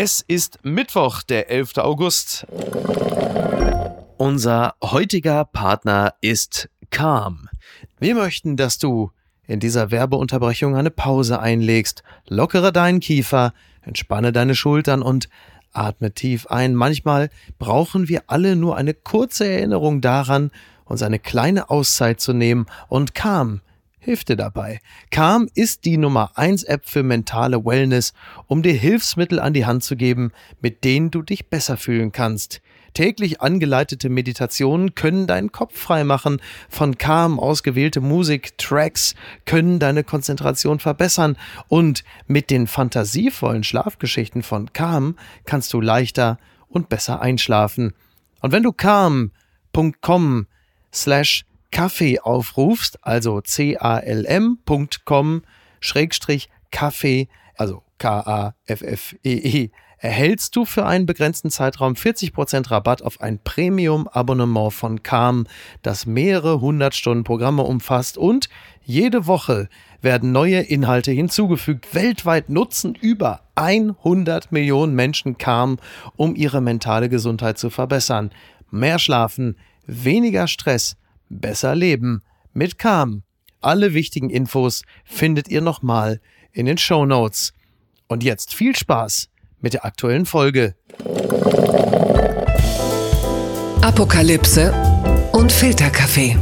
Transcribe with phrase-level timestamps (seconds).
[0.00, 1.78] Es ist Mittwoch, der 11.
[1.78, 2.46] August.
[4.16, 7.48] Unser heutiger Partner ist Calm.
[7.98, 9.10] Wir möchten, dass du
[9.48, 15.28] in dieser Werbeunterbrechung eine Pause einlegst, lockere deinen Kiefer, entspanne deine Schultern und
[15.72, 16.76] atme tief ein.
[16.76, 17.28] Manchmal
[17.58, 20.52] brauchen wir alle nur eine kurze Erinnerung daran,
[20.84, 23.62] uns eine kleine Auszeit zu nehmen und Calm
[24.08, 24.80] hilft dir dabei.
[25.10, 28.14] Calm ist die Nummer 1 App für mentale Wellness,
[28.46, 30.32] um dir Hilfsmittel an die Hand zu geben,
[30.62, 32.62] mit denen du dich besser fühlen kannst.
[32.94, 36.40] Täglich angeleitete Meditationen können deinen Kopf frei machen.
[36.70, 41.36] Von Calm ausgewählte Musik, Tracks können deine Konzentration verbessern.
[41.68, 46.38] Und mit den fantasievollen Schlafgeschichten von Calm kannst du leichter
[46.68, 47.92] und besser einschlafen.
[48.40, 50.46] Und wenn du calm.com
[50.94, 55.42] slash Kaffee aufrufst, also calm.com
[55.80, 64.72] Schrägstrich Kaffee, also K-A-F-F-E-E, erhältst du für einen begrenzten Zeitraum 40% Rabatt auf ein Premium-Abonnement
[64.72, 65.46] von Calm,
[65.82, 68.48] das mehrere hundert Stunden Programme umfasst und
[68.84, 69.68] jede Woche
[70.00, 71.94] werden neue Inhalte hinzugefügt.
[71.94, 75.78] Weltweit nutzen über 100 Millionen Menschen Calm,
[76.16, 78.30] um ihre mentale Gesundheit zu verbessern.
[78.70, 80.96] Mehr schlafen, weniger Stress,
[81.28, 83.22] besser leben mit Calm.
[83.60, 86.20] Alle wichtigen Infos findet ihr nochmal
[86.52, 87.52] in den Show Notes.
[88.06, 89.28] Und jetzt viel Spaß
[89.60, 90.74] mit der aktuellen Folge.
[93.82, 94.72] Apokalypse
[95.32, 96.36] und Filterkaffee.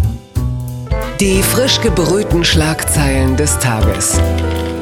[1.20, 4.20] Die frisch gebrühten Schlagzeilen des Tages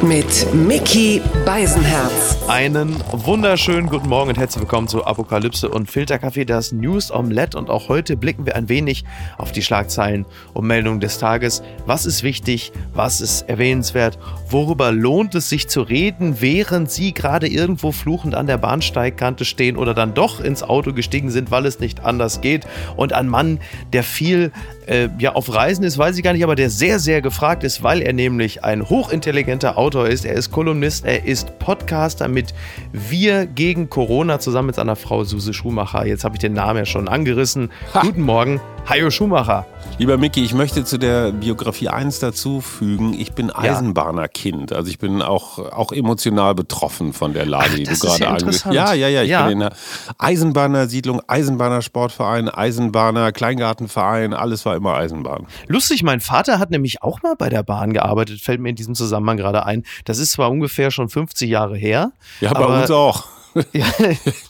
[0.09, 2.37] mit Mickey Beisenherz.
[2.47, 7.57] Einen wunderschönen guten Morgen und herzlich willkommen zu Apokalypse und Filterkaffee, das News Omelette.
[7.57, 9.05] Und auch heute blicken wir ein wenig
[9.39, 11.63] auf die Schlagzeilen und Meldungen des Tages.
[11.87, 12.71] Was ist wichtig?
[12.93, 14.19] Was ist erwähnenswert?
[14.51, 19.77] Worüber lohnt es sich zu reden, während Sie gerade irgendwo fluchend an der Bahnsteigkante stehen
[19.77, 22.67] oder dann doch ins Auto gestiegen sind, weil es nicht anders geht?
[22.97, 23.59] Und ein Mann,
[23.95, 24.53] der viel
[24.87, 27.83] äh, ja auf Reisen ist, weiß ich gar nicht, aber der sehr, sehr gefragt ist,
[27.83, 30.25] weil er nämlich ein hochintelligenter Autor ist.
[30.25, 32.53] Er ist Kolumnist, er ist Podcaster mit
[32.93, 36.05] Wir gegen Corona zusammen mit seiner Frau Suse Schumacher.
[36.07, 37.71] Jetzt habe ich den Namen ja schon angerissen.
[37.95, 38.01] Ha.
[38.01, 39.67] Guten Morgen, Hajo Schumacher.
[39.97, 43.15] Lieber Micky, ich möchte zu der Biografie eins dazufügen.
[43.15, 44.73] Ich bin Eisenbahnerkind.
[44.73, 48.31] Also ich bin auch, auch emotional betroffen von der Lage, Ach, die du gerade ja
[48.31, 48.91] angesprochen hast.
[48.91, 49.23] Ja, ja, ja.
[49.23, 49.45] Ich ja.
[49.45, 49.73] bin in der
[50.19, 55.47] Eisenbahnersiedlung, Eisenbahnersportverein, Eisenbahner, Kleingartenverein, alles war immer Eisenbahn.
[55.69, 58.97] Lustig, mein Vater hat nämlich auch mal bei der Bahn gearbeitet, fällt mir in diesem
[58.97, 59.84] Zusammenhang gerade ein.
[60.05, 62.13] Das ist zwar ungefähr schon 50 Jahre her.
[62.41, 63.29] Ja, bei uns auch.
[63.73, 63.87] ja,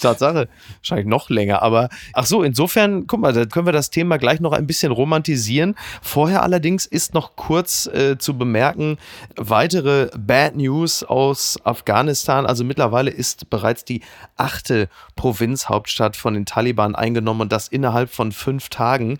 [0.00, 0.48] Tatsache.
[0.78, 1.62] Wahrscheinlich noch länger.
[1.62, 4.92] Aber ach so, insofern, guck mal, da können wir das Thema gleich noch ein bisschen
[4.92, 5.75] romantisieren.
[6.03, 8.97] Vorher allerdings ist noch kurz äh, zu bemerken,
[9.37, 12.47] weitere Bad News aus Afghanistan.
[12.47, 14.00] Also mittlerweile ist bereits die
[14.37, 19.19] achte Provinzhauptstadt von den Taliban eingenommen und das innerhalb von fünf Tagen.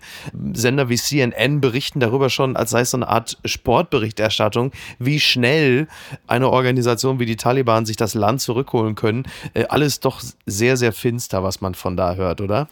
[0.53, 5.87] Sender wie CNN berichten darüber schon, als sei es so eine Art Sportberichterstattung, wie schnell
[6.27, 9.23] eine Organisation wie die Taliban sich das Land zurückholen können.
[9.53, 12.69] Äh, alles doch sehr, sehr finster, was man von da hört, oder?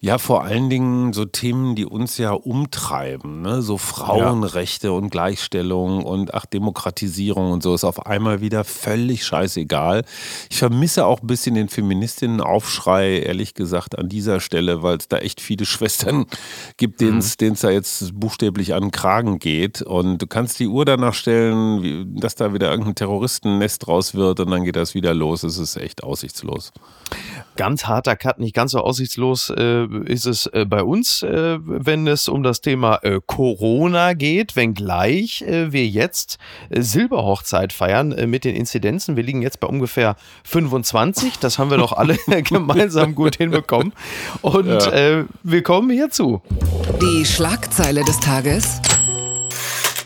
[0.00, 3.62] Ja, vor allen Dingen so Themen, die uns ja umtreiben, ne?
[3.62, 4.92] so Frauenrechte ja.
[4.92, 10.04] und Gleichstellung und ach, Demokratisierung und so ist auf einmal wieder völlig scheißegal.
[10.50, 15.18] Ich vermisse auch ein bisschen den Feministinnenaufschrei, ehrlich gesagt, an dieser Stelle, weil es da
[15.18, 16.26] echt viele Schwestern
[16.76, 17.56] gibt, denen es mhm.
[17.60, 19.82] da jetzt buchstäblich an den Kragen geht.
[19.82, 24.38] Und du kannst die Uhr danach stellen, wie, dass da wieder irgendein Terroristennest draus wird
[24.38, 25.42] und dann geht das wieder los.
[25.42, 26.70] Es ist echt aussichtslos.
[27.58, 29.50] Ganz harter Cut, nicht ganz so aussichtslos.
[29.50, 34.54] Äh ist es äh, bei uns, äh, wenn es um das Thema äh, Corona geht,
[34.54, 36.38] wenngleich äh, wir jetzt
[36.70, 39.16] äh, Silberhochzeit feiern äh, mit den Inzidenzen.
[39.16, 40.14] Wir liegen jetzt bei ungefähr
[40.44, 41.40] 25.
[41.40, 43.92] Das haben wir doch alle gemeinsam gut hinbekommen.
[44.40, 45.24] Und ja.
[45.42, 46.42] wir kommen hierzu.
[47.02, 48.80] Die Schlagzeile des Tages.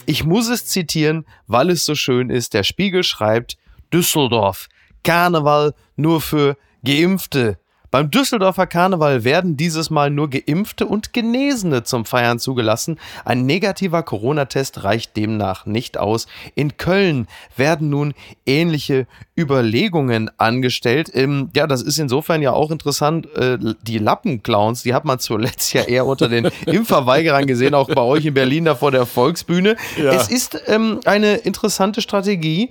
[0.06, 2.54] Ich muss es zitieren, weil es so schön ist.
[2.54, 3.58] Der Spiegel schreibt,
[3.92, 4.68] Düsseldorf,
[5.04, 7.59] Karneval nur für Geimpfte.
[7.92, 12.98] Beim Düsseldorfer Karneval werden dieses Mal nur Geimpfte und Genesene zum Feiern zugelassen.
[13.27, 16.27] Ein negativer Corona-Test reicht demnach nicht aus.
[16.54, 18.15] In Köln werden nun
[18.47, 19.06] ähnliche
[19.39, 21.10] Überlegungen angestellt.
[21.12, 23.27] Ähm, ja, das ist insofern ja auch interessant.
[23.36, 28.01] Äh, die Lappenclowns, die hat man zuletzt ja eher unter den Impfverweigerern gesehen, auch bei
[28.01, 29.77] euch in Berlin da vor der Volksbühne.
[30.03, 30.12] Ja.
[30.12, 32.71] Es ist ähm, eine interessante Strategie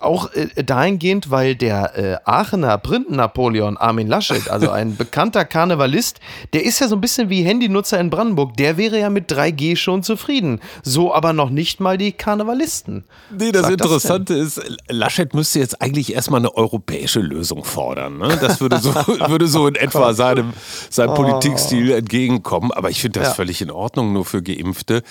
[0.00, 6.20] auch äh, dahingehend, weil der äh, Aachener Printen-Napoleon Armin Laschet, also ein bekannter Karnevalist,
[6.52, 8.56] der ist ja so ein bisschen wie Handynutzer in Brandenburg.
[8.56, 10.60] Der wäre ja mit 3G schon zufrieden.
[10.82, 13.04] So aber noch nicht mal die Karnevalisten.
[13.36, 18.18] Nee, das Interessante das ist, Laschet müsste jetzt eigentlich erstmal eine europäische Lösung fordern.
[18.18, 18.38] Ne?
[18.40, 18.94] Das würde so,
[19.28, 20.54] würde so in etwa seinem,
[20.88, 21.14] seinem oh.
[21.14, 22.72] Politikstil entgegenkommen.
[22.72, 23.34] Aber ich finde das ja.
[23.34, 25.02] völlig in Ordnung, nur für Geimpfte.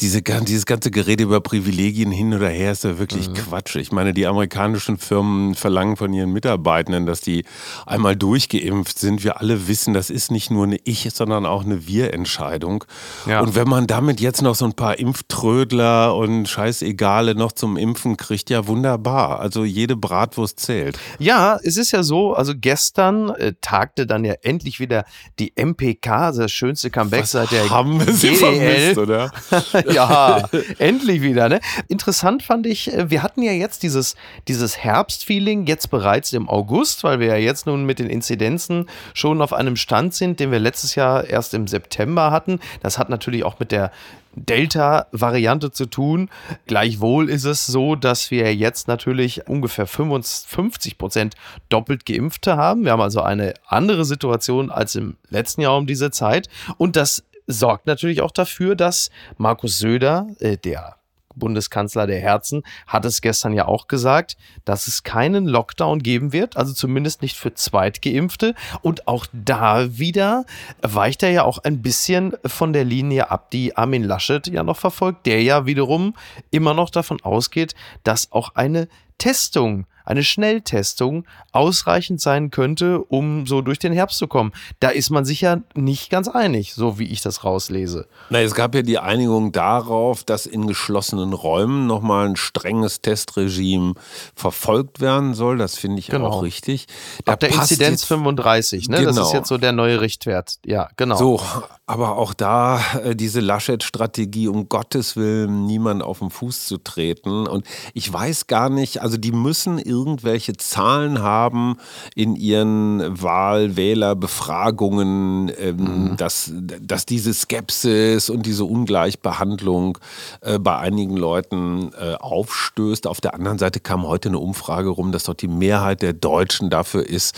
[0.00, 3.34] Diese, dieses ganze Gerede über Privilegien hin oder her ist ja wirklich mhm.
[3.34, 3.74] Quatsch.
[3.76, 7.44] Ich meine, die amerikanischen Firmen verlangen von ihren Mitarbeitenden, dass die
[7.86, 9.24] einmal durchgeimpft sind.
[9.24, 12.84] Wir alle wissen, das ist nicht nur eine Ich, sondern auch eine Wir-Entscheidung.
[13.26, 13.40] Ja.
[13.40, 18.16] Und wenn man damit jetzt noch so ein paar Impftrödler und Scheißegale noch zum Impfen
[18.16, 19.40] kriegt, ja wunderbar.
[19.40, 20.98] Also jede Bratwurst zählt.
[21.18, 25.04] Ja, es ist ja so, also gestern äh, tagte dann ja endlich wieder
[25.38, 28.94] die MPK, das schönste Comeback Was seit der haben wir sie GDL.
[28.94, 29.32] vermisst, oder?
[29.92, 30.48] ja,
[30.78, 31.48] endlich wieder.
[31.48, 31.60] Ne?
[31.88, 34.14] Interessant fand ich, äh, wir hatten ja jetzt dieses,
[34.46, 39.42] dieses Herbstfeeling jetzt bereits im August, weil wir ja jetzt nun mit den Inzidenzen schon
[39.42, 42.60] auf einem Stand sind, den wir letztes Jahr erst im September hatten.
[42.82, 43.90] Das hat natürlich auch mit der
[44.34, 46.30] Delta-Variante zu tun.
[46.66, 51.34] Gleichwohl ist es so, dass wir jetzt natürlich ungefähr 55 Prozent
[51.68, 52.84] doppelt Geimpfte haben.
[52.84, 56.48] Wir haben also eine andere Situation als im letzten Jahr um diese Zeit.
[56.76, 60.97] Und das sorgt natürlich auch dafür, dass Markus Söder, äh, der
[61.38, 66.56] Bundeskanzler der Herzen, hat es gestern ja auch gesagt, dass es keinen Lockdown geben wird,
[66.56, 68.54] also zumindest nicht für Zweitgeimpfte.
[68.82, 70.44] Und auch da wieder
[70.82, 74.76] weicht er ja auch ein bisschen von der Linie ab, die Armin Laschet ja noch
[74.76, 76.14] verfolgt, der ja wiederum
[76.50, 77.74] immer noch davon ausgeht,
[78.04, 78.88] dass auch eine
[79.18, 84.52] Testung eine Schnelltestung ausreichend sein könnte, um so durch den Herbst zu kommen.
[84.80, 88.06] Da ist man sich ja nicht ganz einig, so wie ich das rauslese.
[88.30, 93.94] Na, es gab ja die Einigung darauf, dass in geschlossenen Räumen nochmal ein strenges Testregime
[94.34, 95.58] verfolgt werden soll.
[95.58, 96.28] Das finde ich genau.
[96.28, 96.86] auch richtig.
[97.26, 98.98] Da Ab der Inzidenz 35, ne?
[98.98, 99.08] Genau.
[99.08, 99.34] Das ist genau.
[99.38, 100.58] jetzt so der neue Richtwert.
[100.64, 101.16] Ja, genau.
[101.16, 101.42] So,
[101.86, 107.46] aber auch da äh, diese Laschet-Strategie, um Gottes Willen niemand auf den Fuß zu treten.
[107.46, 111.76] Und ich weiß gar nicht, also die müssen irgendwelche Zahlen haben
[112.14, 116.16] in ihren Wahl-Wähler-Befragungen, ähm, mhm.
[116.16, 119.98] dass, dass diese Skepsis und diese Ungleichbehandlung
[120.40, 123.06] äh, bei einigen Leuten äh, aufstößt.
[123.06, 126.70] Auf der anderen Seite kam heute eine Umfrage rum, dass dort die Mehrheit der Deutschen
[126.70, 127.34] dafür ist,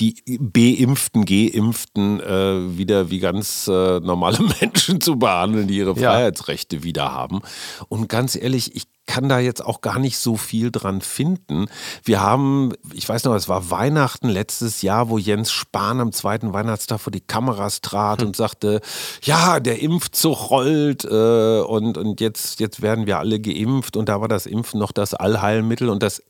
[0.00, 6.12] die Beimpften, Geimpften äh, wieder wie ganz äh, normale Menschen zu behandeln, die ihre ja.
[6.12, 7.40] Freiheitsrechte wieder haben.
[7.88, 11.66] Und ganz ehrlich, ich kann da jetzt auch gar nicht so viel dran finden.
[12.04, 16.52] Wir haben, ich weiß noch, es war Weihnachten letztes Jahr, wo Jens Spahn am zweiten
[16.52, 18.28] Weihnachtstag vor die Kameras trat hm.
[18.28, 18.80] und sagte,
[19.22, 24.20] ja, der Impfzug rollt äh, und, und jetzt, jetzt werden wir alle geimpft und da
[24.20, 26.22] war das Impfen noch das Allheilmittel und das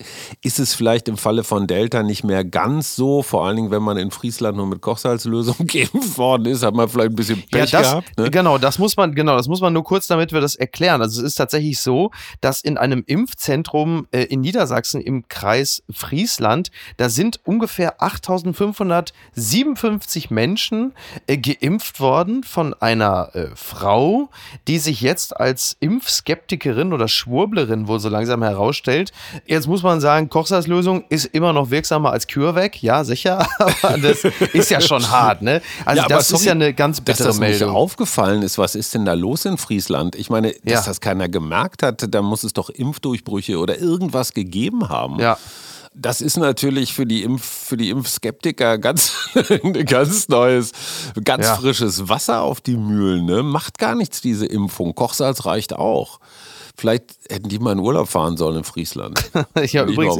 [0.42, 3.82] ist es vielleicht im Falle von Delta nicht mehr ganz so, vor allen Dingen, wenn
[3.82, 7.72] man in Friesland nur mit Kochsalzlösung geimpft worden ist, hat man vielleicht ein bisschen Pech
[7.72, 8.18] ja, das, gehabt.
[8.18, 8.30] Ne?
[8.30, 11.02] Genau, das muss man, genau, das muss man nur kurz, damit wir das erklären.
[11.02, 16.70] Also es ist tatsächlich so, dass in einem Impfzentrum äh, in Niedersachsen im Kreis Friesland.
[16.98, 20.92] Da sind ungefähr 8557 Menschen
[21.26, 24.28] äh, geimpft worden von einer äh, Frau,
[24.68, 29.12] die sich jetzt als Impfskeptikerin oder Schwurblerin wohl so langsam herausstellt.
[29.46, 32.82] Jetzt muss man sagen, Kochsalzlösung ist immer noch wirksamer als CureVac.
[32.82, 35.62] Ja, sicher, aber das ist ja schon hart, ne?
[35.86, 37.74] Also ja, das sorry, ist ja eine ganz bittere dass das Meldung.
[37.74, 40.16] aufgefallen ist, was ist denn da los in Friesland?
[40.16, 40.82] Ich meine, dass ja.
[40.84, 45.20] das keiner gemerkt hat, da muss es doch Impf Impfdurchbrüche oder irgendwas gegeben haben.
[45.20, 45.38] Ja.
[45.94, 49.14] Das ist natürlich für die, Impf, für die Impfskeptiker ganz,
[49.86, 50.72] ganz neues,
[51.24, 51.56] ganz ja.
[51.56, 53.24] frisches Wasser auf die Mühlen.
[53.24, 53.42] Ne?
[53.42, 54.94] Macht gar nichts, diese Impfung.
[54.94, 56.20] Kochsalz reicht auch.
[56.78, 59.32] Vielleicht hätten die mal in Urlaub fahren sollen in Friesland.
[59.72, 60.16] ja, übrigens,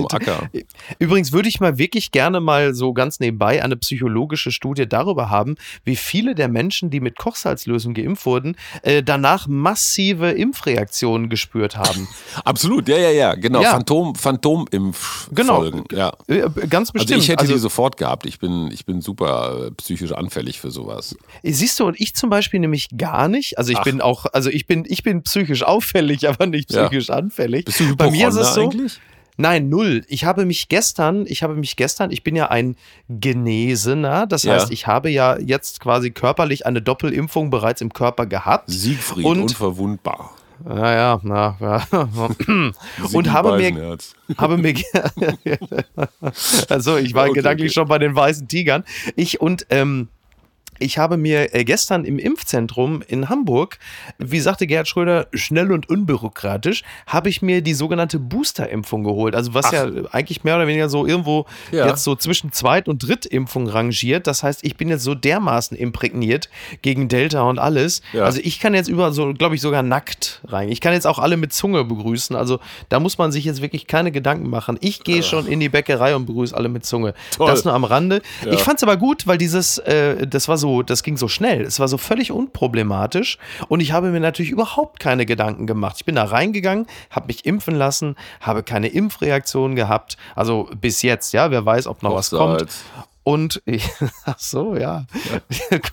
[0.99, 5.55] übrigens würde ich mal wirklich gerne mal so ganz nebenbei eine psychologische Studie darüber haben,
[5.85, 12.09] wie viele der Menschen, die mit Kochsalzlösung geimpft wurden, äh, danach massive Impfreaktionen gespürt haben.
[12.45, 13.63] Absolut, ja, ja, ja, genau.
[13.63, 13.71] Ja.
[13.71, 15.29] Phantom, Phantomimpf.
[15.31, 16.13] Genau, ja.
[16.27, 17.13] Äh, ganz bestimmt.
[17.13, 18.27] Also ich hätte also, die sofort gehabt.
[18.27, 21.15] Ich bin, ich bin super äh, psychisch anfällig für sowas.
[21.45, 23.59] Siehst du, und ich zum Beispiel nämlich gar nicht.
[23.59, 23.85] Also ich Ach.
[23.85, 27.15] bin auch, also ich bin, ich bin psychisch auffällig, aber nicht psychisch ja.
[27.15, 27.65] anfällig.
[27.65, 28.63] Bist du Bei mir ist es so.
[28.63, 29.01] Eigentlich?
[29.41, 30.05] Nein, null.
[30.09, 32.75] Ich habe mich gestern, ich habe mich gestern, ich bin ja ein
[33.09, 34.55] Genesener, das ja.
[34.55, 38.69] heißt, ich habe ja jetzt quasi körperlich eine Doppelimpfung bereits im Körper gehabt.
[38.69, 40.35] Siegfried, und, unverwundbar.
[40.65, 41.87] Naja, na, ja.
[43.13, 43.97] und habe mir,
[44.37, 44.75] habe mir,
[46.69, 47.75] also ich war okay, gedanklich okay.
[47.75, 48.83] schon bei den weißen Tigern.
[49.15, 50.09] Ich und ähm,
[50.79, 53.79] Ich habe mir äh, gestern im Impfzentrum in Hamburg,
[54.19, 59.35] wie sagte Gerhard Schröder, schnell und unbürokratisch, habe ich mir die sogenannte Booster-Impfung geholt.
[59.35, 59.73] Also was Ach.
[59.73, 61.87] ja eigentlich mehr oder weniger so irgendwo ja.
[61.87, 64.27] jetzt so zwischen Zweit- und Drittimpfung rangiert.
[64.27, 66.49] Das heißt, ich bin jetzt so dermaßen imprägniert
[66.83, 68.03] gegen Delta und alles.
[68.13, 68.25] Ja.
[68.25, 70.69] Also ich kann jetzt über so, glaube ich, sogar nackt rein.
[70.69, 72.37] Ich kann jetzt auch alle mit Zunge begrüßen.
[72.37, 74.79] Also da muss man sich jetzt wirklich keine Gedanken machen.
[74.81, 77.15] Ich gehe schon in die Bäckerei und begrüße alle mit Zunge.
[77.37, 77.49] Toll.
[77.51, 78.23] Das nur am Rande.
[78.45, 78.53] Ja.
[78.53, 81.63] Ich fand es aber gut, weil dieses, äh, das war so, das ging so schnell.
[81.63, 85.97] Es war so völlig unproblematisch und ich habe mir natürlich überhaupt keine Gedanken gemacht.
[85.99, 90.17] Ich bin da reingegangen, habe mich impfen lassen, habe keine Impfreaktion gehabt.
[90.35, 92.69] Also bis jetzt, ja, wer weiß, ob noch was kommt.
[93.29, 93.63] Und
[94.25, 95.05] ach so, ja.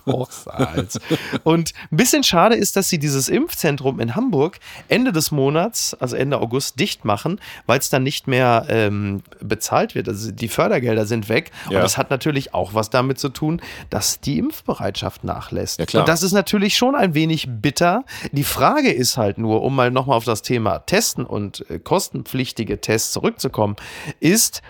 [0.06, 0.98] Kochsalz.
[1.44, 6.16] Und ein bisschen schade ist, dass sie dieses Impfzentrum in Hamburg Ende des Monats, also
[6.16, 10.08] Ende August, dicht machen, weil es dann nicht mehr ähm, bezahlt wird.
[10.08, 11.50] Also die Fördergelder sind weg.
[11.68, 11.76] Ja.
[11.76, 15.92] Und das hat natürlich auch was damit zu tun, dass die Impfbereitschaft nachlässt.
[15.92, 16.00] Ja.
[16.00, 18.06] Und das ist natürlich schon ein wenig bitter.
[18.32, 22.80] Die Frage ist halt nur, um mal nochmal auf das Thema Testen und äh, kostenpflichtige
[22.80, 23.76] Tests zurückzukommen,
[24.20, 24.62] ist,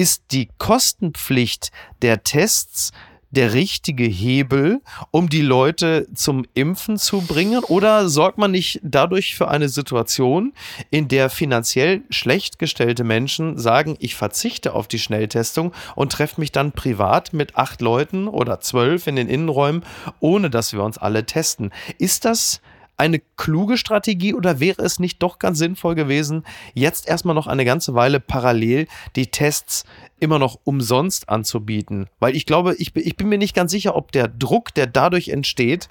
[0.00, 2.92] ist die Kostenpflicht der Tests
[3.28, 4.80] der richtige Hebel,
[5.10, 7.62] um die Leute zum Impfen zu bringen?
[7.64, 10.54] Oder sorgt man nicht dadurch für eine Situation,
[10.90, 16.50] in der finanziell schlecht gestellte Menschen sagen, ich verzichte auf die Schnelltestung und treffe mich
[16.50, 19.84] dann privat mit acht Leuten oder zwölf in den Innenräumen,
[20.18, 21.72] ohne dass wir uns alle testen?
[21.98, 22.62] Ist das
[23.00, 27.64] eine kluge Strategie oder wäre es nicht doch ganz sinnvoll gewesen, jetzt erstmal noch eine
[27.64, 29.84] ganze Weile parallel die Tests
[30.18, 32.08] immer noch umsonst anzubieten?
[32.18, 35.30] Weil ich glaube, ich, ich bin mir nicht ganz sicher, ob der Druck, der dadurch
[35.30, 35.88] entsteht,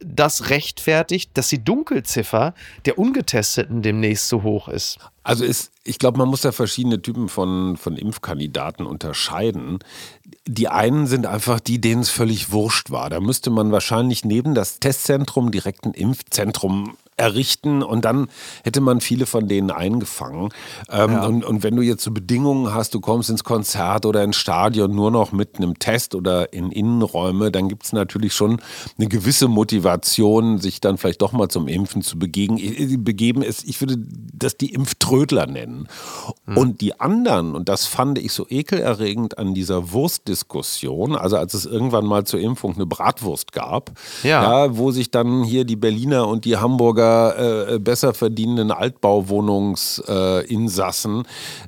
[0.00, 2.52] das rechtfertigt, dass die Dunkelziffer
[2.84, 4.98] der Ungetesteten demnächst so hoch ist.
[5.22, 9.78] Also ist, ich glaube, man muss da verschiedene Typen von, von Impfkandidaten unterscheiden.
[10.52, 13.08] Die einen sind einfach die, denen es völlig wurscht war.
[13.08, 18.28] Da müsste man wahrscheinlich neben das Testzentrum direkt ein Impfzentrum errichten und dann
[18.64, 20.48] hätte man viele von denen eingefangen.
[20.90, 21.26] Ähm, ja.
[21.26, 24.94] und, und wenn du jetzt so Bedingungen hast, du kommst ins Konzert oder ins Stadion
[24.94, 28.60] nur noch mit einem Test oder in Innenräume, dann gibt es natürlich schon
[28.98, 33.42] eine gewisse Motivation, sich dann vielleicht doch mal zum Impfen zu begegen, äh, begeben.
[33.42, 35.88] Ist, ich würde das die Impftrödler nennen.
[36.46, 36.56] Hm.
[36.56, 41.66] Und die anderen, und das fand ich so ekelerregend an dieser Wurstdiskussion, also als es
[41.66, 44.42] irgendwann mal zur Impfung eine Bratwurst gab, ja.
[44.66, 47.09] ja wo sich dann hier die Berliner und die Hamburger
[47.74, 51.24] äh, besser verdienenden Altbauwohnungsinsassen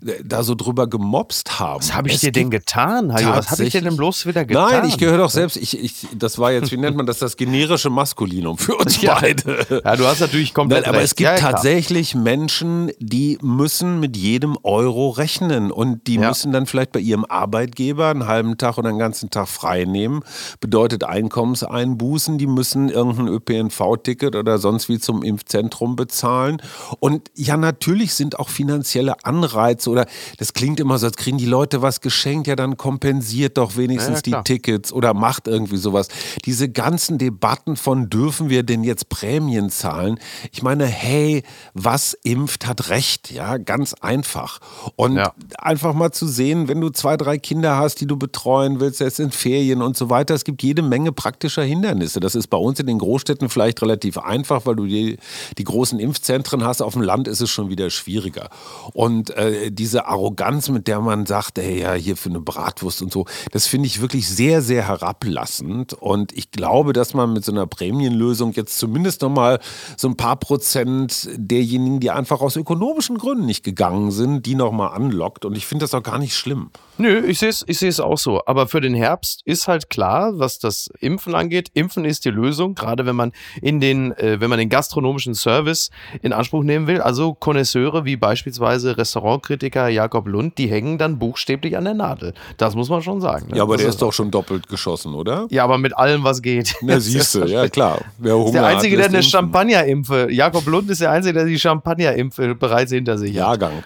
[0.07, 1.81] äh, da so drüber gemobst haben.
[1.81, 3.13] Was habe ich es dir denn getan?
[3.13, 3.31] Hajo?
[3.31, 4.71] Was habe ich dir denn bloß wieder getan?
[4.71, 7.37] Nein, ich gehöre doch selbst, ich, ich, das war jetzt, wie nennt man das, das
[7.37, 9.19] generische Maskulinum für uns ja.
[9.21, 9.83] beide.
[9.85, 11.13] Ja, du hast natürlich komplett Nein, Aber recht.
[11.13, 16.29] es gibt ja, tatsächlich Menschen, die müssen mit jedem Euro rechnen und die ja.
[16.29, 20.23] müssen dann vielleicht bei ihrem Arbeitgeber einen halben Tag oder einen ganzen Tag frei nehmen.
[20.61, 26.61] Bedeutet Einkommenseinbußen, die müssen irgendein ÖPNV-Ticket oder sonst wie zum Impfzentrum bezahlen.
[27.01, 30.07] Und ja, natürlich sind auch finanzielle Anreize oder
[30.39, 34.23] das klingt immer so, als kriegen die Leute was geschenkt, ja, dann kompensiert doch wenigstens
[34.27, 36.09] ja, ja, die Tickets oder macht irgendwie sowas.
[36.45, 40.19] Diese ganzen Debatten von dürfen wir denn jetzt Prämien zahlen?
[40.53, 41.43] Ich meine, hey,
[41.75, 44.61] was impft, hat recht, ja, ganz einfach.
[44.97, 45.33] Und ja.
[45.59, 49.21] einfach mal zu sehen, wenn du zwei, drei Kinder hast, die du betreuen willst, jetzt
[49.21, 52.21] in Ferien und so weiter, es gibt jede Menge praktischer Hindernisse.
[52.21, 55.19] Das ist bei uns in den Großstädten vielleicht relativ einfach, weil du die
[55.59, 56.83] die, großen Impfzentren hast.
[56.83, 58.51] Auf dem Land ist es schon wieder schwieriger.
[58.93, 63.13] Und äh, diese Arroganz, mit der man sagt, ey, ja, hier für eine Bratwurst und
[63.13, 65.95] so, das finde ich wirklich sehr, sehr herablassend.
[65.95, 69.61] Und ich glaube, dass man mit so einer Prämienlösung jetzt zumindest nochmal
[69.97, 74.95] so ein paar Prozent derjenigen, die einfach aus ökonomischen Gründen nicht gegangen sind, die nochmal
[74.95, 75.45] anlockt.
[75.45, 76.71] Und ich finde das auch gar nicht schlimm.
[76.99, 78.43] Nö, ich sehe es ich auch so.
[78.47, 81.71] Aber für den Herbst ist halt klar, was das Impfen angeht.
[81.75, 84.69] Impfen ist die Lösung, gerade wenn man in den, äh, wenn man den
[85.03, 85.91] gastronomischen Service
[86.23, 87.01] in Anspruch nehmen will.
[87.01, 92.35] Also Konnoisseure wie beispielsweise Restaurantkritiker Jakob Lund, die hängen dann buchstäblich an der Nadel.
[92.57, 93.49] Das muss man schon sagen.
[93.51, 93.57] Ne?
[93.57, 95.47] Ja, aber das der ist, ist doch schon doppelt geschossen, oder?
[95.51, 96.77] Ja, aber mit allem, was geht.
[96.83, 98.01] Na, siehst du, ja klar.
[98.19, 100.29] Wer Hunger ist der Einzige, hat, der eine Champagnerimpfe.
[100.31, 103.37] Jakob Lund ist der Einzige, der die Champagnerimpfe bereits hinter sich hat.
[103.37, 103.83] Jahrgang.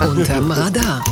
[0.00, 1.02] Unterm Radar.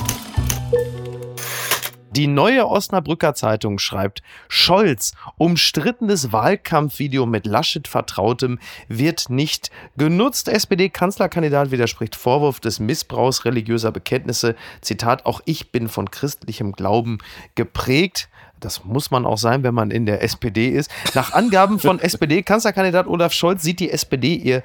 [2.17, 8.59] Die neue Osnabrücker Zeitung schreibt, Scholz, umstrittenes Wahlkampfvideo mit Laschet Vertrautem
[8.89, 10.49] wird nicht genutzt.
[10.49, 14.57] SPD-Kanzlerkandidat widerspricht Vorwurf des Missbrauchs religiöser Bekenntnisse.
[14.81, 17.19] Zitat, auch ich bin von christlichem Glauben
[17.55, 18.31] geprägt.
[18.61, 20.91] Das muss man auch sein, wenn man in der SPD ist.
[21.15, 24.63] Nach Angaben von SPD-Kanzlerkandidat Olaf Scholz sieht die SPD ihr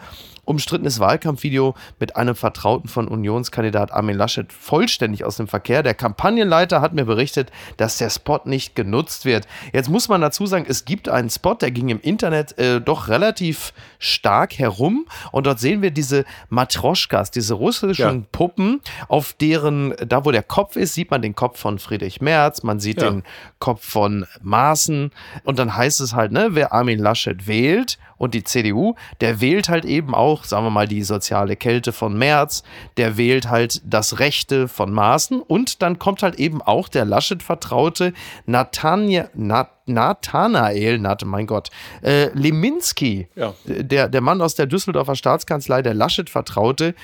[0.52, 5.82] umstrittenes Wahlkampfvideo mit einem Vertrauten von Unionskandidat Armin Laschet vollständig aus dem Verkehr.
[5.82, 9.48] Der Kampagnenleiter hat mir berichtet, dass der Spot nicht genutzt wird.
[9.72, 13.08] Jetzt muss man dazu sagen, es gibt einen Spot, der ging im Internet äh, doch
[13.08, 18.28] relativ stark herum und dort sehen wir diese Matroschkas, diese russischen ja.
[18.34, 22.62] Puppen, auf deren, da wo der Kopf ist, sieht man den Kopf von Friedrich Merz,
[22.62, 23.10] man sieht ja.
[23.10, 23.24] den
[23.60, 25.12] Kopf von Maaßen
[25.46, 29.68] und dann heißt es halt, ne, wer Armin Laschet wählt und die CDU, der wählt
[29.68, 32.64] halt eben auch, sagen wir mal, die soziale Kälte von Merz,
[32.98, 38.14] der wählt halt das Rechte von Maaßen und dann kommt halt eben auch der Laschet-Vertraute
[38.46, 41.70] Natanja, Nat Nathanael, Nat, mein Gott,
[42.02, 43.54] äh, Leminski, ja.
[43.66, 46.96] der, der Mann aus der Düsseldorfer Staatskanzlei, der Laschet-Vertraute,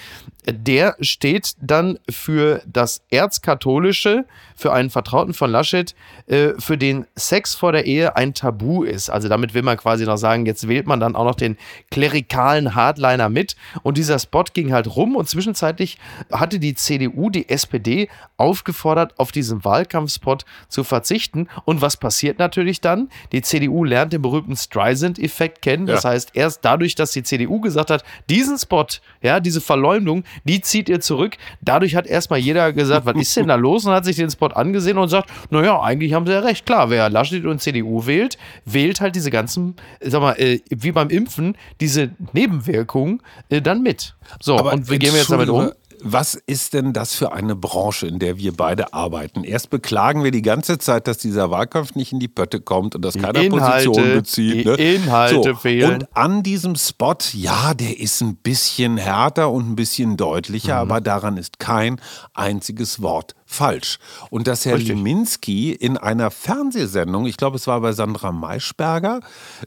[0.49, 4.25] der steht dann für das Erzkatholische,
[4.55, 5.93] für einen Vertrauten von Laschet,
[6.27, 9.09] äh, für den Sex vor der Ehe ein Tabu ist.
[9.09, 11.57] Also damit will man quasi noch sagen, jetzt wählt man dann auch noch den
[11.91, 13.55] klerikalen Hardliner mit.
[13.83, 15.97] Und dieser Spot ging halt rum und zwischenzeitlich
[16.31, 21.49] hatte die CDU die SPD aufgefordert, auf diesen Wahlkampfspot zu verzichten.
[21.65, 23.09] Und was passiert natürlich dann?
[23.31, 25.85] Die CDU lernt den berühmten Streisand-Effekt kennen.
[25.85, 26.11] Das ja.
[26.11, 28.85] heißt, erst dadurch, dass die CDU gesagt hat, diesen Spot,
[29.21, 31.37] ja, diese Verleumdung, die zieht ihr zurück.
[31.61, 33.85] Dadurch hat erstmal jeder gesagt, was ist denn da los?
[33.85, 36.65] Und hat sich den Spot angesehen und sagt, naja, eigentlich haben sie ja recht.
[36.65, 41.09] Klar, wer Laschet und CDU wählt, wählt halt diese ganzen, sag mal, äh, wie beim
[41.09, 44.15] Impfen, diese Nebenwirkungen äh, dann mit.
[44.39, 45.71] So, Aber und wie gehen wir jetzt damit um?
[46.01, 49.43] Was ist denn das für eine Branche, in der wir beide arbeiten?
[49.43, 53.03] Erst beklagen wir die ganze Zeit, dass dieser Wahlkampf nicht in die Pötte kommt und
[53.03, 54.65] dass die keiner Inhalte, Position bezieht.
[54.65, 54.95] Die ne?
[54.95, 55.93] Inhalte so, fehlen.
[55.93, 60.91] Und an diesem Spot, ja, der ist ein bisschen härter und ein bisschen deutlicher, mhm.
[60.91, 61.99] aber daran ist kein
[62.33, 63.97] einziges Wort falsch.
[64.29, 64.95] Und dass Herr Richtig.
[64.95, 69.21] Liminski in einer Fernsehsendung, ich glaube, es war bei Sandra Maischberger,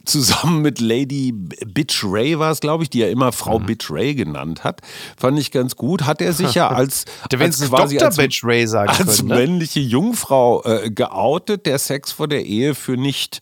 [0.05, 3.67] zusammen mit Lady Bitch Ray war es, glaube ich, die er immer Frau mhm.
[3.67, 4.83] Bitch Ray genannt hat,
[5.17, 8.09] fand ich ganz gut, hat er sich ja als, als quasi Dr.
[8.09, 9.35] als, Bitch Ray sagen als können, ne?
[9.35, 13.41] männliche Jungfrau äh, geoutet, der Sex vor der Ehe für nicht,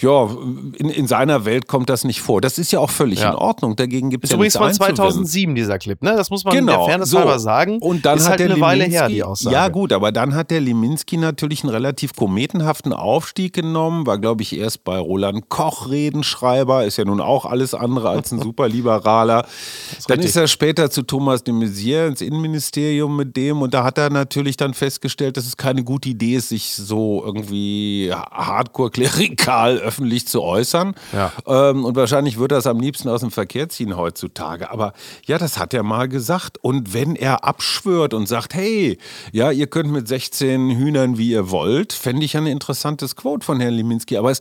[0.00, 0.28] ja,
[0.76, 2.42] in, in seiner Welt kommt das nicht vor.
[2.42, 3.30] Das ist ja auch völlig ja.
[3.30, 3.74] in Ordnung.
[3.74, 6.14] Dagegen gibt es ja übrigens von 2007 dieser Clip, ne?
[6.14, 6.72] Das muss man genau.
[6.72, 7.18] der Fairness so.
[7.18, 7.78] halber sagen.
[7.78, 9.54] Und dann ist hat halt der eine Weile her, die Aussage.
[9.54, 14.42] Ja, gut, aber dann hat der Liminski natürlich einen relativ kometenhaften Aufstieg genommen, war, glaube
[14.42, 19.46] ich, erst bei Roland Koch Redenschreiber, ist ja nun auch alles andere als ein superliberaler.
[19.96, 20.30] Ist dann richtig.
[20.30, 24.10] ist er später zu Thomas de Maizière ins Innenministerium mit dem und da hat er
[24.10, 30.42] natürlich dann festgestellt, dass es keine gute Idee ist, sich so irgendwie hardcore-klerikal öffentlich zu
[30.42, 30.96] äußern.
[31.12, 31.32] Ja.
[31.46, 34.72] Ähm, und wahrscheinlich würde er es am liebsten aus dem Verkehr ziehen heutzutage.
[34.72, 34.92] Aber
[35.24, 36.58] ja, das hat er mal gesagt.
[36.62, 38.98] Und wenn er abschwört und sagt, hey,
[39.30, 43.60] ja, ihr könnt mit 16 Hühnern, wie ihr wollt, fände ich ein interessantes Quote von
[43.60, 44.16] Herrn Liminski.
[44.16, 44.40] Aber es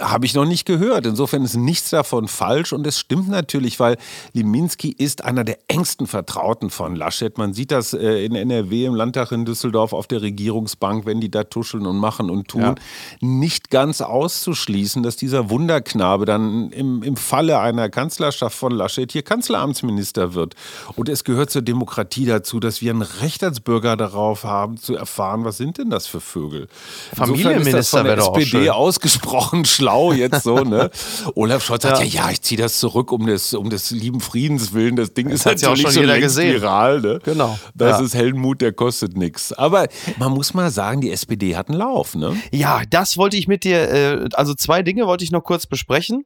[0.00, 1.06] habe ich noch nicht gehört.
[1.06, 3.96] Insofern ist nichts davon falsch und es stimmt natürlich, weil
[4.32, 7.36] Liminski ist einer der engsten Vertrauten von Laschet.
[7.38, 11.30] Man sieht das äh, in NRW im Landtag in Düsseldorf auf der Regierungsbank, wenn die
[11.30, 12.62] da tuscheln und machen und tun.
[12.62, 12.74] Ja.
[13.20, 19.22] Nicht ganz auszuschließen, dass dieser Wunderknabe dann im, im Falle einer Kanzlerschaft von Laschet hier
[19.22, 20.54] Kanzleramtsminister wird.
[20.96, 24.94] Und es gehört zur Demokratie dazu, dass wir ein Recht als Bürger darauf haben, zu
[24.94, 26.68] erfahren, was sind denn das für Vögel.
[27.14, 30.90] Familienminister wäre doch SPD ausgesprochen schlau jetzt so, ne?
[31.34, 34.72] Olaf Scholz sagt ja, ja, ich ziehe das zurück um des, um des lieben Friedens
[34.72, 34.96] willen.
[34.96, 36.54] Das Ding ist halt ja auch schon so jeder gesehen.
[36.54, 37.20] viral, ne?
[37.24, 37.58] Genau.
[37.74, 38.04] Das ja.
[38.04, 39.52] ist Heldenmut, der kostet nichts.
[39.52, 39.86] Aber
[40.18, 42.36] man muss mal sagen, die SPD hat einen Lauf, ne?
[42.52, 46.24] Ja, das wollte ich mit dir, äh, also zwei Dinge wollte ich noch kurz besprechen.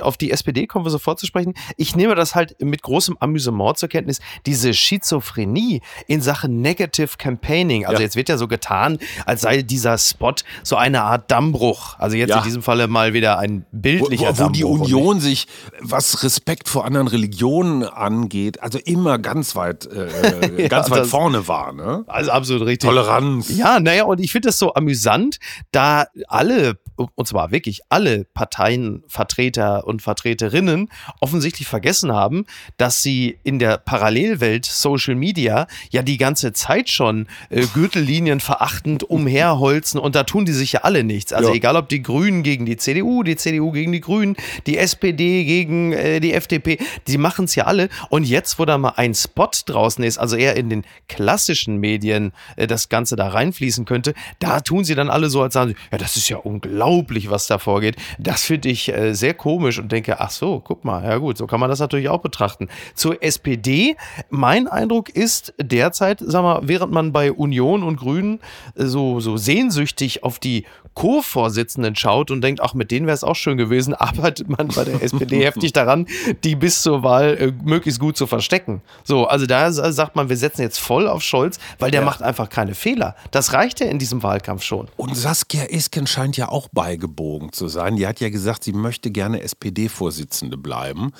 [0.00, 1.54] Auf die SPD kommen wir sofort zu sprechen.
[1.76, 7.16] Ich nehme das halt mit großem Amüsement zur Kenntnis, diese Schizophrenie in Sachen Negative
[7.64, 7.86] Campaigning.
[7.86, 8.04] Also ja.
[8.04, 11.98] jetzt wird ja so getan, als sei dieser Spot so eine Art Dammbruch.
[11.98, 12.38] Also jetzt ja.
[12.38, 15.46] in diesem Falle mal wieder ein bildlicher wo, wo, wo die Union sich,
[15.80, 21.48] was Respekt vor anderen Religionen angeht, also immer ganz weit, äh, ja, ganz weit vorne
[21.48, 21.72] war.
[21.72, 22.04] Ne?
[22.06, 22.88] Also absolut richtig.
[22.88, 23.48] Toleranz.
[23.56, 25.38] Ja, naja, und ich finde das so amüsant,
[25.72, 30.88] da alle, und zwar wirklich alle Parteienvertreter und Vertreterinnen
[31.20, 37.26] offensichtlich vergessen haben, dass sie in der Parallelwelt Social Media ja die ganze Zeit schon
[37.50, 41.32] äh, Gürtellinien verachtend umherholzen und da tun die sich ja alle nichts.
[41.32, 41.56] Also ja.
[41.56, 45.92] egal ob die Grünen gegen die CDU, die CDU gegen die Grünen, die SPD gegen
[45.92, 46.78] äh, die FDP,
[47.08, 47.88] die machen es ja alle.
[48.08, 52.32] Und jetzt, wo da mal ein Spot draußen ist, also eher in den klassischen Medien
[52.56, 55.76] äh, das Ganze da reinfließen könnte, da tun sie dann alle so, als sagen sie,
[55.90, 57.96] ja, das ist ja unglaublich unglaublich, was da vorgeht.
[58.18, 61.46] Das finde ich äh, sehr komisch und denke, ach so, guck mal, ja gut, so
[61.46, 62.68] kann man das natürlich auch betrachten.
[62.94, 63.96] Zur SPD,
[64.30, 68.40] mein Eindruck ist derzeit, sag mal, während man bei Union und Grünen
[68.76, 73.24] äh, so, so sehnsüchtig auf die Co-Vorsitzenden schaut und denkt, ach, mit denen wäre es
[73.24, 76.06] auch schön gewesen, arbeitet man bei der SPD heftig daran,
[76.44, 78.82] die bis zur Wahl äh, möglichst gut zu verstecken.
[79.02, 82.06] So, also da sagt man, wir setzen jetzt voll auf Scholz, weil der ja.
[82.06, 83.16] macht einfach keine Fehler.
[83.30, 84.88] Das reicht ja in diesem Wahlkampf schon.
[84.96, 87.96] Und Saskia Esken scheint ja auch beigebogen zu sein.
[87.96, 91.12] Die hat ja gesagt, sie möchte gerne SPD-Vorsitzende bleiben.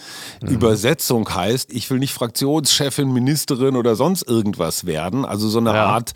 [0.43, 0.49] Mhm.
[0.49, 5.25] Übersetzung heißt, ich will nicht Fraktionschefin, Ministerin oder sonst irgendwas werden.
[5.25, 5.87] Also so eine ja.
[5.87, 6.12] Art,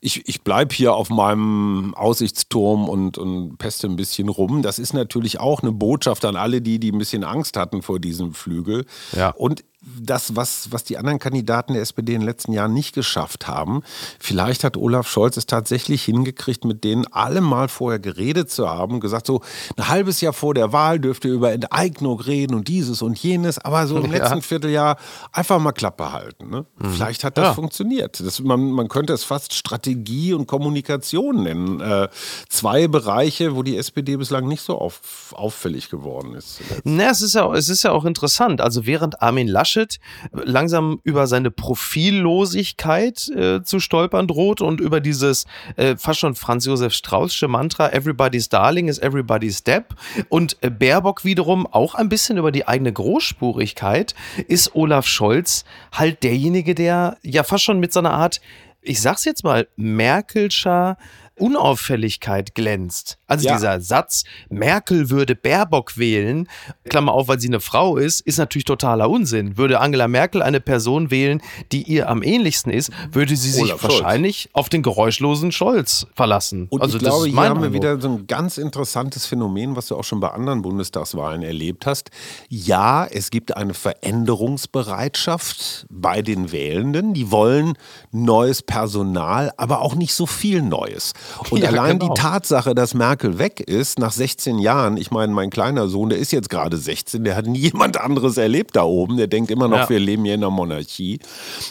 [0.00, 4.62] ich, ich bleibe hier auf meinem Aussichtsturm und, und peste ein bisschen rum.
[4.62, 7.98] Das ist natürlich auch eine Botschaft an alle, die, die ein bisschen Angst hatten vor
[7.98, 8.86] diesem Flügel.
[9.12, 9.30] Ja.
[9.30, 13.46] Und das, was, was die anderen Kandidaten der SPD in den letzten Jahren nicht geschafft
[13.46, 13.82] haben.
[14.18, 18.98] Vielleicht hat Olaf Scholz es tatsächlich hingekriegt, mit denen alle mal vorher geredet zu haben,
[18.98, 19.42] gesagt, so
[19.76, 23.58] ein halbes Jahr vor der Wahl dürft ihr über Enteignung reden und dieses und jenes,
[23.58, 24.18] aber so im ja.
[24.18, 24.96] letzten Vierteljahr
[25.32, 26.50] einfach mal Klappe halten.
[26.50, 26.66] Ne?
[26.78, 26.90] Mhm.
[26.90, 27.54] Vielleicht hat das ja.
[27.54, 28.18] funktioniert.
[28.18, 31.80] Das, man, man könnte es fast Strategie und Kommunikation nennen.
[31.80, 32.08] Äh,
[32.48, 36.60] zwei Bereiche, wo die SPD bislang nicht so auf, auffällig geworden ist.
[36.82, 38.60] Na, es ist ja, es ist ja auch interessant.
[38.60, 39.98] Also während Armin Laschet Laschet
[40.32, 45.44] langsam über seine Profillosigkeit äh, zu stolpern droht und über dieses
[45.76, 49.94] äh, fast schon Franz Josef Straußsche Mantra Everybody's Darling is Everybody's Step
[50.28, 54.14] und äh, Baerbock wiederum auch ein bisschen über die eigene Großspurigkeit
[54.48, 58.40] ist Olaf Scholz halt derjenige, der ja fast schon mit seiner Art
[58.88, 60.96] ich sag's jetzt mal, Merkelscher
[61.38, 63.18] Unauffälligkeit glänzt.
[63.26, 63.54] Also ja.
[63.54, 66.48] dieser Satz, Merkel würde Baerbock wählen,
[66.88, 69.58] Klammer auf, weil sie eine Frau ist, ist natürlich totaler Unsinn.
[69.58, 73.82] Würde Angela Merkel eine Person wählen, die ihr am ähnlichsten ist, würde sie sich Olaf
[73.82, 74.54] wahrscheinlich Scholz.
[74.54, 76.68] auf den geräuschlosen Scholz verlassen.
[76.70, 79.96] Und also ich glaube, hier haben wir wieder so ein ganz interessantes Phänomen, was du
[79.96, 82.10] auch schon bei anderen Bundestagswahlen erlebt hast.
[82.48, 87.12] Ja, es gibt eine Veränderungsbereitschaft bei den Wählenden.
[87.12, 87.74] Die wollen
[88.12, 91.12] neues Personal, aber auch nicht so viel Neues.
[91.50, 92.14] Und ja, allein genau.
[92.14, 96.18] die Tatsache, dass Merkel weg ist, nach 16 Jahren, ich meine, mein kleiner Sohn, der
[96.18, 99.68] ist jetzt gerade 16, der hat nie jemand anderes erlebt da oben, der denkt immer
[99.68, 99.88] noch, ja.
[99.88, 101.20] wir leben hier in einer Monarchie.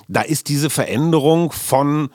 [0.07, 2.09] Da ist diese Veränderung von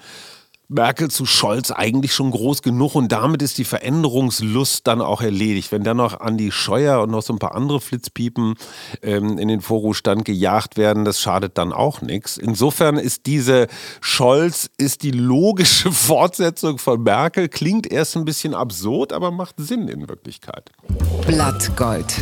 [0.71, 5.73] Merkel zu Scholz eigentlich schon groß genug und damit ist die Veränderungslust dann auch erledigt.
[5.73, 8.55] Wenn dann noch Andi Scheuer und noch so ein paar andere Flitzpiepen
[9.03, 12.37] ähm, in den Vorruhestand gejagt werden, das schadet dann auch nichts.
[12.37, 13.67] Insofern ist diese
[14.01, 17.49] Scholz ist die logische Fortsetzung von Merkel.
[17.49, 20.71] Klingt erst ein bisschen absurd, aber macht Sinn in Wirklichkeit.
[21.27, 22.15] Blattgold.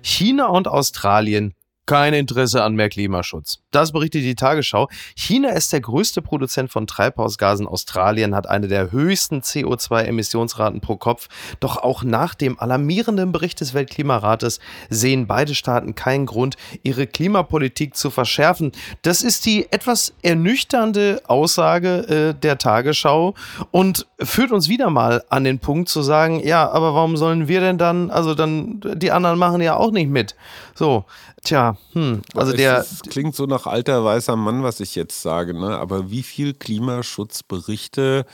[0.00, 1.54] China und Australien
[1.86, 3.58] kein Interesse an mehr Klimaschutz.
[3.70, 4.88] Das berichtet die Tagesschau.
[5.16, 7.66] China ist der größte Produzent von Treibhausgasen.
[7.66, 11.28] Australien hat eine der höchsten CO2-Emissionsraten pro Kopf.
[11.60, 17.96] Doch auch nach dem alarmierenden Bericht des Weltklimarates sehen beide Staaten keinen Grund, ihre Klimapolitik
[17.96, 18.72] zu verschärfen.
[19.02, 23.34] Das ist die etwas ernüchternde Aussage äh, der Tagesschau
[23.70, 27.60] und führt uns wieder mal an den Punkt zu sagen, ja, aber warum sollen wir
[27.60, 30.34] denn dann, also dann, die anderen machen ja auch nicht mit.
[30.74, 31.04] So,
[31.44, 32.78] Tja, hm, also der.
[32.78, 35.78] Es klingt so nach alter weißer Mann, was ich jetzt sage, ne?
[35.78, 38.26] Aber wie viel Klimaschutzberichte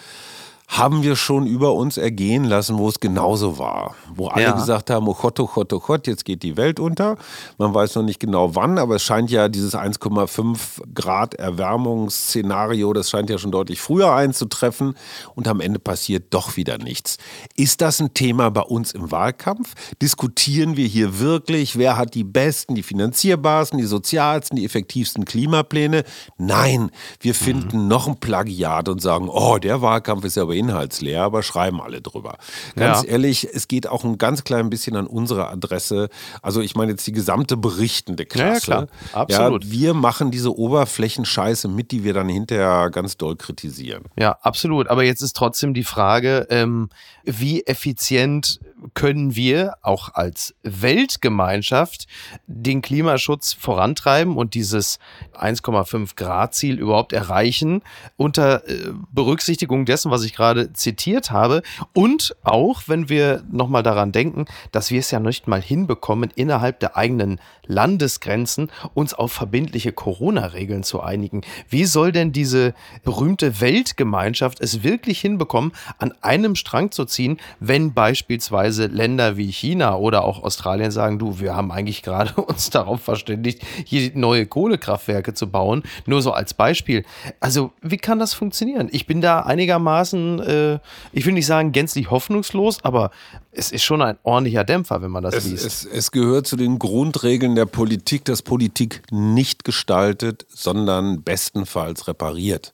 [0.70, 3.96] haben wir schon über uns ergehen lassen, wo es genauso war.
[4.14, 4.52] Wo alle ja.
[4.52, 7.16] gesagt haben, oh Gott, oh Gott, oh Gott, jetzt geht die Welt unter.
[7.58, 10.58] Man weiß noch nicht genau wann, aber es scheint ja dieses 1,5
[10.94, 14.94] Grad Erwärmungsszenario, das scheint ja schon deutlich früher einzutreffen
[15.34, 17.18] und am Ende passiert doch wieder nichts.
[17.56, 19.74] Ist das ein Thema bei uns im Wahlkampf?
[20.00, 26.04] Diskutieren wir hier wirklich, wer hat die besten, die finanzierbarsten, die sozialsten, die effektivsten Klimapläne?
[26.38, 27.88] Nein, wir finden mhm.
[27.88, 32.00] noch ein Plagiat und sagen, oh, der Wahlkampf ist ja aber inhaltsleer, aber schreiben alle
[32.00, 32.36] drüber.
[32.76, 33.08] Ganz ja.
[33.08, 36.08] ehrlich, es geht auch ein ganz klein bisschen an unsere Adresse.
[36.42, 38.70] Also ich meine jetzt die gesamte berichtende Klasse.
[38.70, 38.88] Ja, klar.
[39.12, 39.64] Absolut.
[39.64, 44.04] Ja, wir machen diese Oberflächenscheiße mit, die wir dann hinterher ganz doll kritisieren.
[44.18, 44.88] Ja, absolut.
[44.88, 46.90] Aber jetzt ist trotzdem die Frage, ähm,
[47.24, 48.60] wie effizient
[48.94, 52.06] können wir auch als Weltgemeinschaft
[52.46, 54.98] den Klimaschutz vorantreiben und dieses
[55.38, 57.82] 1,5 Grad Ziel überhaupt erreichen
[58.16, 64.12] unter äh, Berücksichtigung dessen, was ich gerade zitiert habe und auch wenn wir nochmal daran
[64.12, 69.92] denken, dass wir es ja nicht mal hinbekommen, innerhalb der eigenen Landesgrenzen uns auf verbindliche
[69.92, 71.42] Corona-Regeln zu einigen.
[71.68, 77.94] Wie soll denn diese berühmte Weltgemeinschaft es wirklich hinbekommen, an einem Strang zu ziehen, wenn
[77.94, 83.02] beispielsweise Länder wie China oder auch Australien sagen, du, wir haben eigentlich gerade uns darauf
[83.02, 85.82] verständigt, hier neue Kohlekraftwerke zu bauen.
[86.06, 87.04] Nur so als Beispiel.
[87.38, 88.88] Also, wie kann das funktionieren?
[88.90, 90.78] Ich bin da einigermaßen, äh,
[91.12, 93.10] ich will nicht sagen gänzlich hoffnungslos, aber
[93.52, 95.66] es ist schon ein ordentlicher Dämpfer, wenn man das es, liest.
[95.66, 102.72] Es, es gehört zu den Grundregeln der Politik, dass Politik nicht gestaltet, sondern bestenfalls repariert.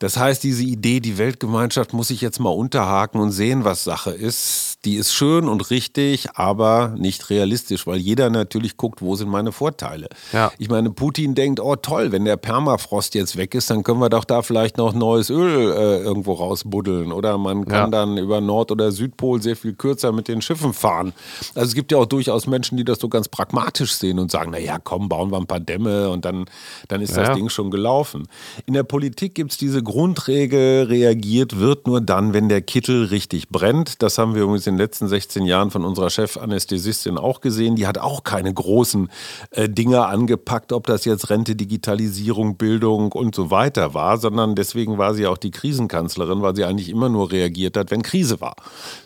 [0.00, 4.12] Das heißt, diese Idee, die Weltgemeinschaft muss sich jetzt mal unterhaken und sehen, was Sache
[4.12, 9.28] ist, die ist schön und richtig, aber nicht realistisch, weil jeder natürlich guckt, wo sind
[9.28, 10.08] meine Vorteile.
[10.32, 10.50] Ja.
[10.58, 14.08] Ich meine, Putin denkt, oh toll, wenn der Permafrost jetzt weg ist, dann können wir
[14.08, 17.98] doch da vielleicht noch neues Öl äh, irgendwo rausbuddeln oder man kann Ja.
[18.00, 21.12] dann über Nord- oder Südpol sehr viel kürzer mit den Schiffen fahren.
[21.54, 24.50] Also es gibt ja auch durchaus Menschen, die das so ganz pragmatisch sehen und sagen,
[24.50, 26.46] naja, komm, bauen wir ein paar Dämme und dann,
[26.88, 27.24] dann ist Ja.
[27.24, 28.28] das Ding schon gelaufen.
[28.66, 33.48] In der Politik gibt es diese Grundregel, reagiert wird nur dann, wenn der Kittel richtig
[33.50, 34.02] brennt.
[34.02, 37.76] Das haben wir übrigens den letzten 16 Jahren von unserer Chefanästhesistin auch gesehen.
[37.76, 39.10] Die hat auch keine großen
[39.50, 44.98] äh, Dinge angepackt, ob das jetzt Rente, Digitalisierung, Bildung und so weiter war, sondern deswegen
[44.98, 48.56] war sie auch die Krisenkanzlerin, weil sie eigentlich immer nur reagiert hat, wenn Krise war.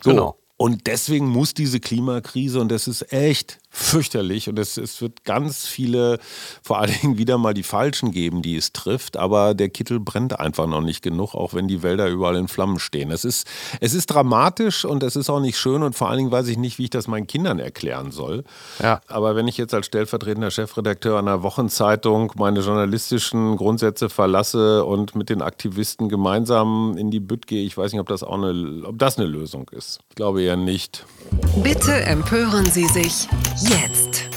[0.03, 0.11] So.
[0.11, 0.37] Genau.
[0.57, 5.67] Und deswegen muss diese Klimakrise, und das ist echt fürchterlich, und es, es wird ganz
[5.67, 6.17] viele,
[6.63, 10.39] vor allen Dingen wieder mal die Falschen geben, die es trifft, aber der Kittel brennt
[10.39, 13.11] einfach noch nicht genug, auch wenn die Wälder überall in Flammen stehen.
[13.11, 13.45] Es ist,
[13.81, 16.57] es ist dramatisch und es ist auch nicht schön und vor allen Dingen weiß ich
[16.57, 18.45] nicht, wie ich das meinen Kindern erklären soll.
[18.81, 19.01] Ja.
[19.07, 25.29] Aber wenn ich jetzt als stellvertretender Chefredakteur einer Wochenzeitung meine journalistischen Grundsätze verlasse und mit
[25.29, 28.97] den Aktivisten gemeinsam in die Bütt gehe, ich weiß nicht, ob das auch eine, ob
[28.99, 29.99] das eine Lösung ist.
[30.09, 31.05] Ich glaube eher nicht.
[31.61, 33.27] Bitte empören Sie sich
[33.69, 34.29] jetzt.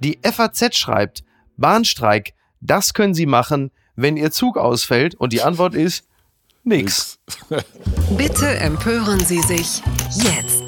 [0.00, 1.24] Die FAZ schreibt,
[1.56, 5.14] Bahnstreik, das können Sie machen, wenn Ihr Zug ausfällt.
[5.14, 6.04] Und die Antwort ist
[6.64, 7.18] nix.
[8.16, 9.82] Bitte empören Sie sich
[10.14, 10.65] jetzt.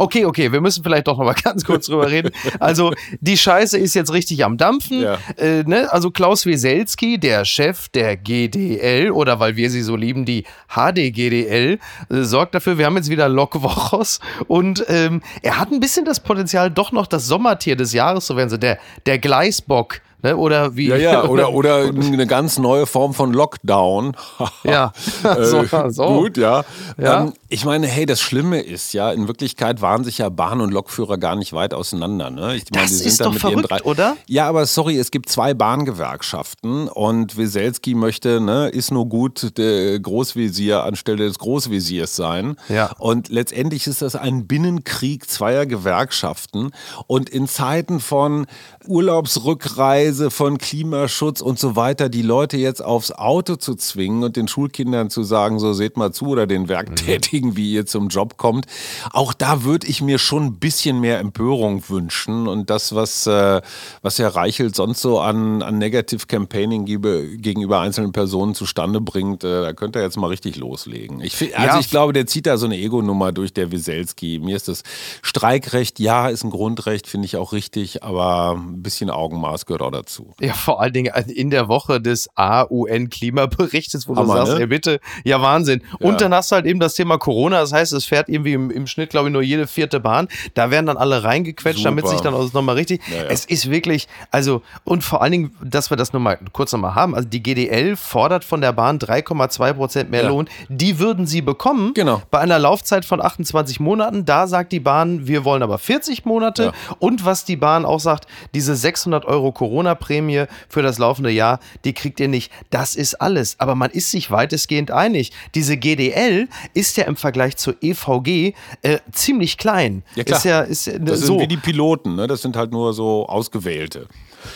[0.00, 2.30] Okay, okay, wir müssen vielleicht doch noch mal ganz kurz drüber reden.
[2.58, 5.02] Also die Scheiße ist jetzt richtig am Dampfen.
[5.02, 5.18] Ja.
[5.36, 5.92] Äh, ne?
[5.92, 11.78] Also Klaus Weselski, der Chef der GDL oder weil wir sie so lieben, die HDGDL,
[12.08, 16.20] äh, sorgt dafür, wir haben jetzt wieder Lokwochos und ähm, er hat ein bisschen das
[16.20, 20.00] Potenzial, doch noch das Sommertier des Jahres zu werden, so der, der Gleisbock.
[20.22, 20.36] Ne?
[20.36, 20.88] Oder wie?
[20.88, 24.16] Ja, ja, oder, oder eine ganz neue Form von Lockdown.
[24.62, 24.92] Ja.
[25.24, 26.06] Äh, So, so.
[26.20, 26.64] Gut, ja.
[26.98, 27.22] Ja.
[27.22, 30.72] Ähm, ich meine, hey, das Schlimme ist ja, in Wirklichkeit waren sich ja Bahn- und
[30.72, 32.30] Lokführer gar nicht weit auseinander.
[32.30, 32.56] Ne?
[32.56, 34.16] Ich meine, Das die sind ist da doch verrückt, drei oder?
[34.26, 39.98] Ja, aber sorry, es gibt zwei Bahngewerkschaften und Weselski möchte, ne, ist nur gut der
[39.98, 42.56] Großvisier anstelle des Großvisiers sein.
[42.68, 42.90] Ja.
[42.98, 46.70] Und letztendlich ist das ein Binnenkrieg zweier Gewerkschaften.
[47.06, 48.46] Und in Zeiten von
[48.86, 54.48] Urlaubsrückreise, von Klimaschutz und so weiter, die Leute jetzt aufs Auto zu zwingen und den
[54.48, 58.66] Schulkindern zu sagen, so seht mal zu oder den Werktätigen, wie ihr zum Job kommt.
[59.12, 62.48] Auch da würde ich mir schon ein bisschen mehr Empörung wünschen.
[62.48, 63.60] Und das, was, äh,
[64.02, 69.62] was Herr Reichelt sonst so an, an Negative Campaigning gegenüber einzelnen Personen zustande bringt, äh,
[69.62, 71.20] da könnte er jetzt mal richtig loslegen.
[71.20, 71.78] Ich, also Ja.
[71.80, 74.40] ich glaube, der zieht da so eine Ego-Nummer durch, der Wieselski.
[74.40, 74.82] Mir ist das
[75.22, 79.90] Streikrecht, ja, ist ein Grundrecht, finde ich auch richtig, aber ein bisschen Augenmaß gehört auch
[79.90, 79.99] dazu.
[80.40, 84.60] Ja, vor allen Dingen in der Woche des AUN-Klimaberichtes, wo Hammer, du sagst, ne?
[84.60, 85.82] ey, bitte, ja, Wahnsinn.
[85.98, 86.08] Ja.
[86.08, 88.70] Und dann hast du halt eben das Thema Corona, das heißt, es fährt irgendwie im,
[88.70, 90.28] im Schnitt, glaube ich, nur jede vierte Bahn.
[90.54, 91.90] Da werden dann alle reingequetscht, Super.
[91.90, 93.02] damit sich dann auch nochmal richtig.
[93.08, 93.24] Ja, ja.
[93.24, 97.14] Es ist wirklich, also, und vor allen Dingen, dass wir das nochmal kurz nochmal haben,
[97.14, 100.30] also die GDL fordert von der Bahn 3,2 Prozent mehr.
[100.30, 100.48] Lohn.
[100.68, 101.94] Die würden sie bekommen.
[101.94, 102.22] Genau.
[102.30, 104.24] Bei einer Laufzeit von 28 Monaten.
[104.24, 106.72] Da sagt die Bahn, wir wollen aber 40 Monate.
[106.98, 109.52] Und was die Bahn auch sagt, diese 600 Euro
[109.94, 112.52] Corona-Prämie für das laufende Jahr, die kriegt ihr nicht.
[112.70, 113.56] Das ist alles.
[113.58, 115.32] Aber man ist sich weitestgehend einig.
[115.54, 120.02] Diese GDL ist ja im Vergleich zur EVG äh, ziemlich klein.
[120.14, 120.38] Ja, klar.
[120.38, 121.26] Ist ja, ist Das so.
[121.26, 122.26] sind wie die Piloten, ne?
[122.26, 124.06] das sind halt nur so ausgewählte.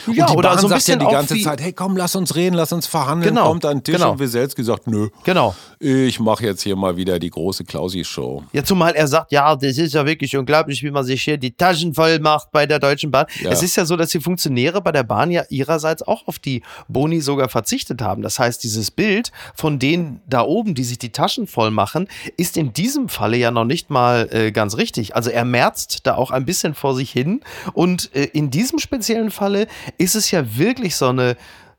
[0.06, 1.96] Und Ja, die oder Bahn so ein sagt ja bisschen die ganze Zeit, hey komm,
[1.96, 4.12] lass uns reden, lass uns verhandeln, Genau, kommt an den Tisch genau.
[4.12, 5.54] und Wieselski sagt, nö, Genau.
[5.80, 8.44] ich mache jetzt hier mal wieder die große Klausi-Show.
[8.52, 11.52] Ja, zumal er sagt, ja, das ist ja wirklich unglaublich, wie man sich hier die
[11.52, 13.26] Taschen voll macht bei der Deutschen Bahn.
[13.40, 13.50] Ja.
[13.50, 16.62] Es ist ja so, dass die Funktionäre bei der Bahn ja ihrerseits auch auf die
[16.88, 18.22] Boni sogar verzichtet haben.
[18.22, 22.56] Das heißt, dieses Bild von denen da oben, die sich die Taschen voll machen, ist
[22.56, 25.14] in diesem Falle ja noch nicht mal äh, ganz richtig.
[25.16, 27.40] Also er merzt da auch ein bisschen vor sich hin.
[27.72, 29.66] Und äh, in diesem speziellen Falle
[29.98, 31.37] ist es ja wirklich so eine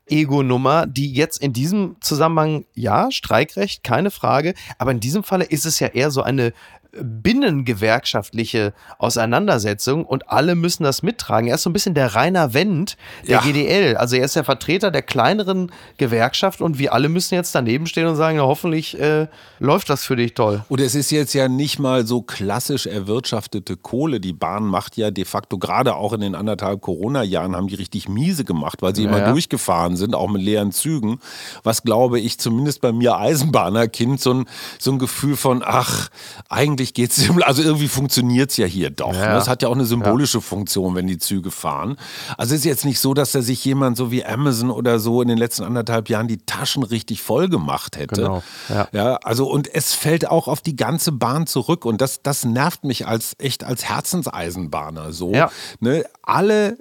[0.08, 5.66] Ego-Nummer, die jetzt in diesem Zusammenhang, ja, Streikrecht, keine Frage, aber in diesem Falle ist
[5.66, 6.52] es ja eher so eine
[6.92, 11.48] binnengewerkschaftliche Auseinandersetzung und alle müssen das mittragen.
[11.48, 12.96] Er ist so ein bisschen der Rainer Wendt
[13.26, 13.40] der Ja.
[13.40, 13.96] GDL.
[13.96, 18.06] Also er ist der Vertreter der kleineren Gewerkschaft und wir alle müssen jetzt daneben stehen
[18.06, 19.26] und sagen, ja, hoffentlich äh,
[19.58, 20.64] läuft das für dich toll.
[20.68, 24.20] Und es ist jetzt ja nicht mal so klassisch erwirtschaftete Kohle.
[24.20, 28.08] Die Bahn macht ja de facto gerade auch in den anderthalb Corona-Jahren haben die richtig
[28.08, 29.30] miese gemacht, weil sie Ja, immer ja.
[29.32, 31.20] durchgefahren sind, auch mit leeren Zügen.
[31.62, 34.44] Was glaube ich, zumindest bei mir Eisenbahnerkind, so ein,
[34.78, 36.08] so ein Gefühl von, ach,
[36.48, 39.14] eigentlich geht's, dem- also irgendwie funktioniert's ja hier doch.
[39.14, 39.32] Ja.
[39.32, 39.38] Ne?
[39.38, 41.96] Es hat ja auch eine symbolische Funktion, wenn die Züge fahren.
[42.36, 45.22] Also es ist jetzt nicht so, dass da sich jemand so wie Amazon oder so
[45.22, 48.16] in den letzten anderthalb Jahren die Taschen richtig voll gemacht hätte.
[48.16, 48.88] Genau, ja.
[48.92, 52.84] Ja, also und es fällt auch auf die ganze Bahn zurück und das, das nervt
[52.84, 55.32] mich als echt als Herzenseisenbahner so.
[55.32, 55.50] Ja.
[55.80, 56.78] Ne, alle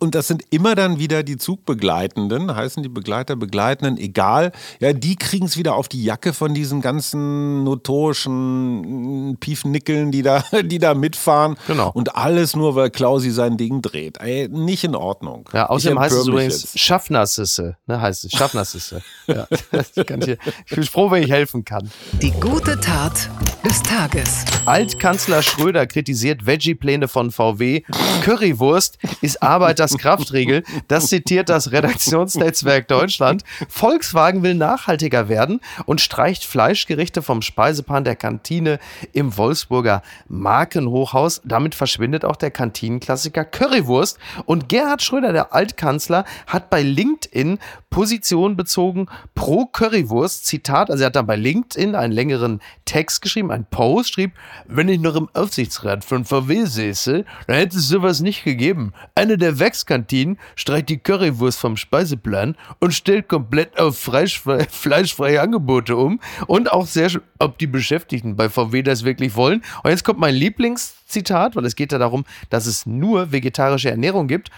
[0.00, 4.50] und das sind immer dann wieder die Zugbegleitenden, heißen die Begleiter, Begleitenden, egal.
[4.80, 10.22] Ja, die kriegen es wieder auf die Jacke von diesen ganzen notorischen mm, Piefnickeln, die
[10.22, 11.56] da, die da mitfahren.
[11.68, 11.90] Genau.
[11.92, 14.18] Und alles nur, weil Klausi sein Ding dreht.
[14.20, 15.48] Ey, nicht in Ordnung.
[15.52, 16.78] Ja, außerdem Ich heißt es übrigens jetzt.
[16.80, 19.00] Schaffnersisse, ne, heißt es, Schaffnersisse.
[19.26, 21.88] ja, ich, ich bin froh, wenn ich helfen kann.
[22.20, 23.30] Die gute Tat
[23.64, 24.44] des Tages.
[24.66, 27.82] Altkanzler Schröder kritisiert Veggie-Pläne von VW.
[28.22, 29.42] Currywurst ist
[29.84, 30.62] Arbeiters Kraftregel.
[30.88, 33.42] Das zitiert das Redaktionsnetzwerk Deutschland.
[33.68, 38.78] Volkswagen will nachhaltiger werden und streicht Fleischgerichte vom Speiseplan der Kantine
[39.12, 41.42] im Wolfsburger Markenhochhaus.
[41.44, 44.18] Damit verschwindet auch der Kantinenklassiker Currywurst.
[44.46, 47.58] Und Gerhard Schröder, der Altkanzler, hat bei LinkedIn
[47.90, 50.46] Position bezogen pro Currywurst.
[50.46, 54.32] Zitat, also er hat dann bei LinkedIn einen längeren Text geschrieben, einen Post, schrieb,
[54.66, 58.92] wenn ich noch im Aufsichtsrat von VW säße, dann hätte es sowas nicht gegeben.
[59.14, 65.96] Eine der Werkskantinen streicht die Currywurst vom Speiseplan und stellt komplett auf fleischfrei, fleischfreie Angebote
[65.96, 66.20] um.
[66.46, 67.10] Und auch sehr
[67.40, 69.62] ob die Beschäftigten bei VW das wirklich wollen.
[69.82, 74.28] Und jetzt kommt mein Lieblingszitat, weil es geht ja darum, dass es nur vegetarische Ernährung
[74.28, 74.50] gibt.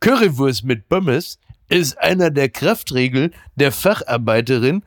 [0.00, 4.82] Currywurst mit Pommes ist einer der Kraftregeln der Facharbeiterin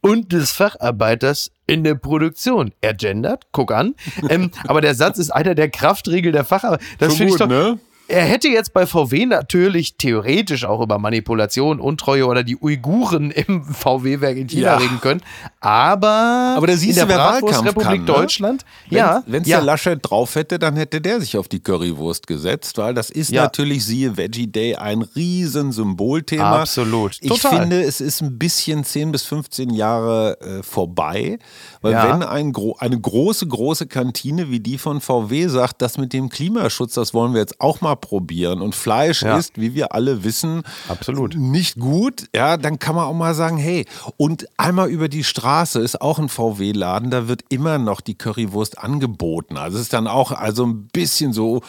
[0.00, 2.72] und des Facharbeiters in der Produktion.
[2.80, 3.94] Er gendert, guck an.
[4.28, 6.84] Ähm, aber der Satz ist einer der Kraftregeln der Facharbeiter.
[6.98, 7.46] Das finde ich doch.
[7.46, 7.78] ne?
[8.10, 13.62] Er hätte jetzt bei VW natürlich theoretisch auch über Manipulation, Untreue oder die Uiguren im
[13.64, 14.76] VW-Werk in China Ja.
[14.78, 15.20] reden können.
[15.60, 18.06] Aber, Aber da siehst in du, der Wahlkampf Bratwurstrepublik ne?
[18.06, 21.60] Deutschland, ja, Wenn es ja, der Laschet drauf hätte, dann hätte der sich auf die
[21.60, 23.42] Currywurst gesetzt, weil das ist Ja.
[23.42, 26.60] natürlich, siehe Veggie Day, ein riesen Symbolthema.
[26.62, 27.16] Absolut.
[27.20, 27.60] Ich Total.
[27.60, 31.38] finde, es ist ein bisschen 10 bis 15 Jahre äh, vorbei,
[31.82, 32.08] weil Ja.
[32.12, 36.28] wenn ein gro eine große, große Kantine wie die von VW sagt, das mit dem
[36.28, 39.36] Klimaschutz, das wollen wir jetzt auch mal probieren und Fleisch Ja.
[39.38, 41.34] ist, wie wir alle wissen, Absolut.
[41.36, 45.80] nicht gut, ja, dann kann man auch mal sagen, hey, und einmal über die Straße
[45.80, 49.56] ist auch ein VW-Laden, da wird immer noch die Currywurst angeboten.
[49.56, 51.62] Also es ist dann auch also ein bisschen so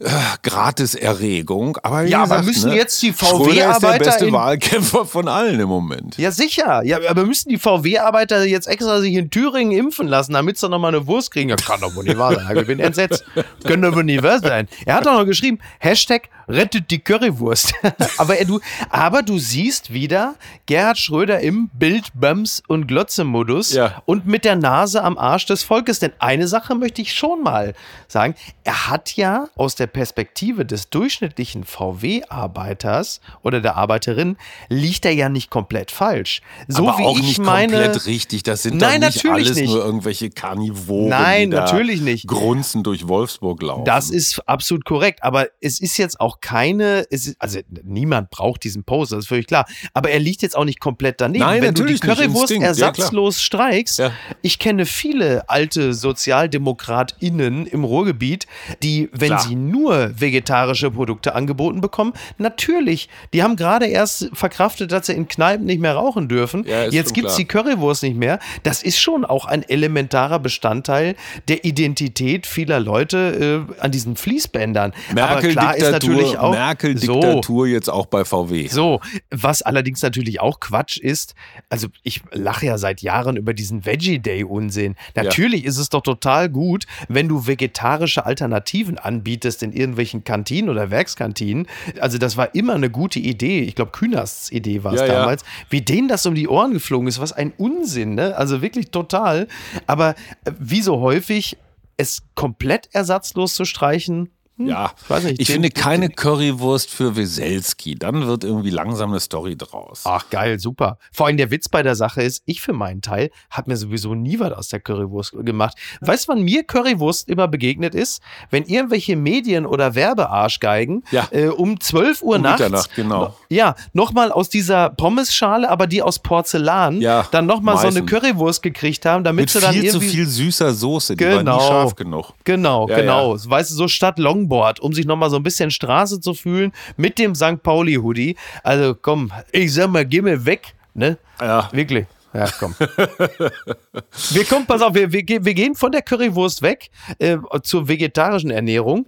[0.00, 0.08] äh,
[0.42, 1.78] Gratiserregung.
[1.82, 5.60] Aber Ja, aber gesagt, müssen ne, jetzt die ist der VW-Arbeiter beste Wahlkämpfer von allen
[5.60, 6.16] im Moment.
[6.18, 6.82] Ja, sicher.
[6.84, 10.78] Ja, aber müssen die VW-Arbeiter jetzt extra sich in Thüringen impfen lassen, damit sie noch
[10.78, 11.50] mal eine Wurst kriegen?
[11.50, 12.56] Ja, kann doch wohl nicht wahr sein.
[12.56, 13.24] Ich bin entsetzt.
[13.64, 14.68] Können doch wohl nicht wahr sein.
[14.86, 17.72] Er hat doch noch geschrieben, Hashtag rettet die Currywurst.
[18.18, 18.60] aber, er, du,
[18.90, 20.34] aber du siehst wieder
[20.66, 24.02] Gerhard Schröder im Bild, Bams und Glotze-Modus Ja.
[24.06, 25.98] und mit der Nase am Arsch des Volkes.
[25.98, 27.74] Denn eine Sache möchte ich schon mal
[28.08, 28.34] sagen.
[28.64, 34.36] Er hat ja aus der Perspektive des durchschnittlichen VW-Arbeiters oder der Arbeiterin
[34.68, 36.42] liegt er ja nicht komplett falsch.
[36.68, 37.72] So aber wie auch ich nicht meine.
[37.72, 38.42] komplett richtig.
[38.42, 39.70] Das sind Nein, nicht natürlich alles nicht.
[39.70, 42.26] nur irgendwelche Karnivoren, Nein, die natürlich nicht.
[42.26, 43.84] grunzen durch Wolfsburg laufen.
[43.84, 48.84] Das ist absolut korrekt, aber es ist jetzt auch keine, ist, also niemand braucht diesen
[48.84, 49.66] Post, das ist völlig klar.
[49.94, 51.44] Aber er liegt jetzt auch nicht komplett daneben.
[51.44, 54.12] Nein, Wenn du die nicht, Currywurst Instinkt, ja, ersatzlos streichst, Ja.
[54.42, 58.46] ich kenne viele alte SozialdemokratInnen im Ruhrgebiet,
[58.82, 59.40] die, wenn Klar.
[59.40, 65.28] sie nur vegetarische Produkte angeboten bekommen, natürlich, die haben gerade erst verkraftet, dass sie in
[65.28, 66.64] Kneipen nicht mehr rauchen dürfen.
[66.66, 68.38] Ja, jetzt gibt es die Currywurst nicht mehr.
[68.62, 71.14] Das ist schon auch ein elementarer Bestandteil
[71.48, 74.92] der Identität vieler Leute äh, an diesen Fließbändern.
[75.16, 78.68] Aber klar ist natürlich auch so, Merkel-Diktatur jetzt auch bei VW.
[78.68, 81.34] so, was allerdings natürlich auch Quatsch ist,
[81.68, 84.96] also ich lache ja seit Jahren über diesen Veggie Day Unsinn.
[85.14, 90.90] Natürlich ist es doch total gut, wenn du vegetarische Alternativen anbietest in irgendwelchen Kantinen oder
[90.90, 91.66] Werkskantinen.
[92.00, 93.60] Also das war immer eine gute Idee.
[93.60, 95.14] Ich glaube, Kühnersts Idee war es Ja, ja.
[95.20, 95.44] damals.
[95.68, 98.36] Wie denen das um die Ohren geflogen ist, was ein Unsinn, ne?
[98.36, 99.48] Also wirklich total.
[99.86, 101.56] Aber äh, wie so häufig,
[101.96, 104.30] es komplett ersatzlos zu streichen,
[104.68, 107.94] ja, ich weiß nicht, ich den- finde den- keine Currywurst für Weselski.
[107.96, 110.02] Dann wird irgendwie langsam eine Story draus.
[110.04, 110.98] Ach geil, super.
[111.12, 114.14] Vor allem der Witz bei der Sache ist, ich für meinen Teil habe mir sowieso
[114.14, 115.76] nie was aus der Currywurst gemacht.
[116.00, 118.20] Weißt du, wann mir Currywurst immer begegnet ist?
[118.50, 121.28] Wenn irgendwelche Medien- oder Werbearschgeigen Ja.
[121.30, 123.34] äh, um 12 Uhr Um nachts Mitternacht, genau.
[123.48, 128.02] ja, nochmal aus dieser Pommesschale, aber die aus Porzellan, Ja, dann nochmal so eine.
[128.04, 131.56] Currywurst gekriegt haben, damit Mit sie dann viel zu viel süßer Soße, die war Genau.
[131.58, 132.32] nie scharf genug.
[132.44, 133.36] Genau, Ja, genau.
[133.44, 137.18] Weißt du, so statt Longboard, um sich nochmal so ein bisschen Straße zu fühlen mit
[137.18, 137.62] dem St.
[137.62, 138.36] Pauli-Hoodie.
[138.62, 141.18] Also komm, ich sag mal, geh mir weg, ne?
[141.40, 141.68] Ja.
[141.72, 142.06] Wirklich.
[142.34, 142.74] Ja, komm.
[144.30, 148.50] wir kommen, pass auf, wir, wir, wir gehen von der Currywurst weg äh, zur vegetarischen
[148.50, 149.06] Ernährung.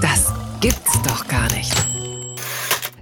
[0.00, 1.74] Das gibt's doch gar nicht.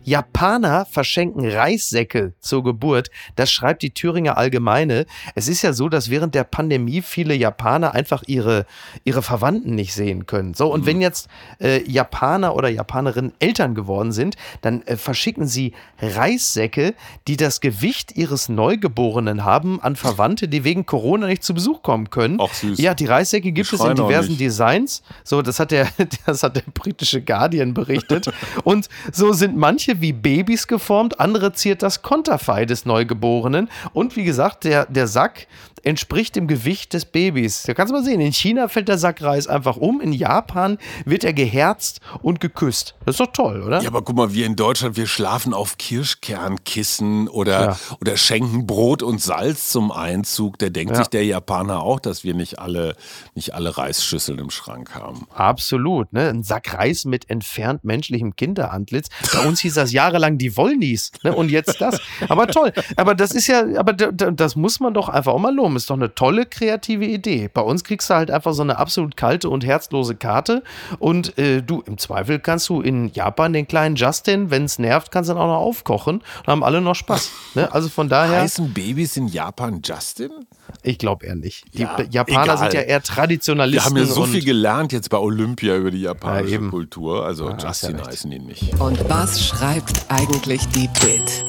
[0.05, 3.11] Japaner verschenken Reissäcke zur Geburt.
[3.37, 5.07] Das schreibt die Thüringer Allgemeine.
[5.35, 8.67] Es ist ja so, dass während der Pandemie viele Japaner einfach ihre,
[9.05, 10.55] ihre Verwandten nicht sehen können.
[10.55, 11.29] So, und wenn jetzt
[11.61, 16.95] äh, Japaner oder Japanerinnen Eltern geworden sind, dann äh, verschicken sie Reissäcke,
[17.27, 22.11] die das Gewicht ihres Neugeborenen haben, an Verwandte, die wegen Corona nicht zu Besuch kommen
[22.11, 22.39] können.
[22.41, 22.79] Ach, süß.
[22.79, 24.37] Ja, die Reissäcke gibt es in diversen.
[24.37, 25.03] Designs.
[25.23, 25.89] So, das hat der,
[26.27, 28.31] das hat der britische Guardian berichtet.
[28.65, 33.69] Und so sind manche wie Babys geformt, andere ziert das Konterfei des Neugeborenen.
[33.93, 35.47] Und wie gesagt, der, der Sack
[35.85, 37.63] entspricht dem Gewicht des Babys.
[37.65, 40.79] Da kannst du mal sehen, in China fällt der Sack Reis einfach um, in Japan
[41.05, 42.95] wird er geherzt und geküsst.
[43.05, 43.81] Das ist doch toll, oder?
[43.83, 47.77] Ja, aber guck mal, wir in Deutschland, wir schlafen auf Kirschkernkissen oder, Ja.
[48.01, 50.59] oder schenken Brot und Salz zum Einzug.
[50.59, 50.99] Da denkt Ja.
[50.99, 52.97] sich der Japaner auch, dass wir nicht alle,
[53.35, 55.27] nicht alle Reisschüsseln im Schrank haben.
[55.35, 56.29] Absolut, ne?
[56.29, 59.09] Ein Sack Reis mit entfernt menschlichem Kinderantlitz.
[59.33, 61.35] Bei uns hieß das jahrelang die Wollnies, ne?
[61.35, 62.01] Und jetzt das.
[62.29, 62.73] Aber toll.
[62.97, 65.74] Aber das ist ja, aber das muss man doch einfach auch mal loben.
[65.77, 67.49] Ist doch eine tolle kreative Idee.
[67.53, 70.63] Bei uns kriegst du halt einfach so eine absolut kalte und herzlose Karte.
[70.99, 75.11] Und äh, du, im Zweifel kannst du in Japan den kleinen Justin, wenn es nervt,
[75.11, 76.23] kannst du dann auch noch aufkochen.
[76.47, 77.31] Dann haben alle noch Spaß.
[77.55, 77.73] Ne?
[77.73, 80.31] Also von daher, Heißen Babys in Japan Justin?
[80.83, 81.65] ich glaube eher nicht.
[81.75, 82.59] Die Ja, Japaner egal.
[82.59, 83.95] sind ja eher Traditionalisten.
[83.95, 86.71] Wir haben ja so und- viel gelernt jetzt bei Olympia über die Ja, japanische eben.
[86.71, 87.25] Kultur.
[87.25, 88.75] Also ja Justin heißen die nicht.
[88.81, 91.45] Und was schreibt eigentlich die Bild?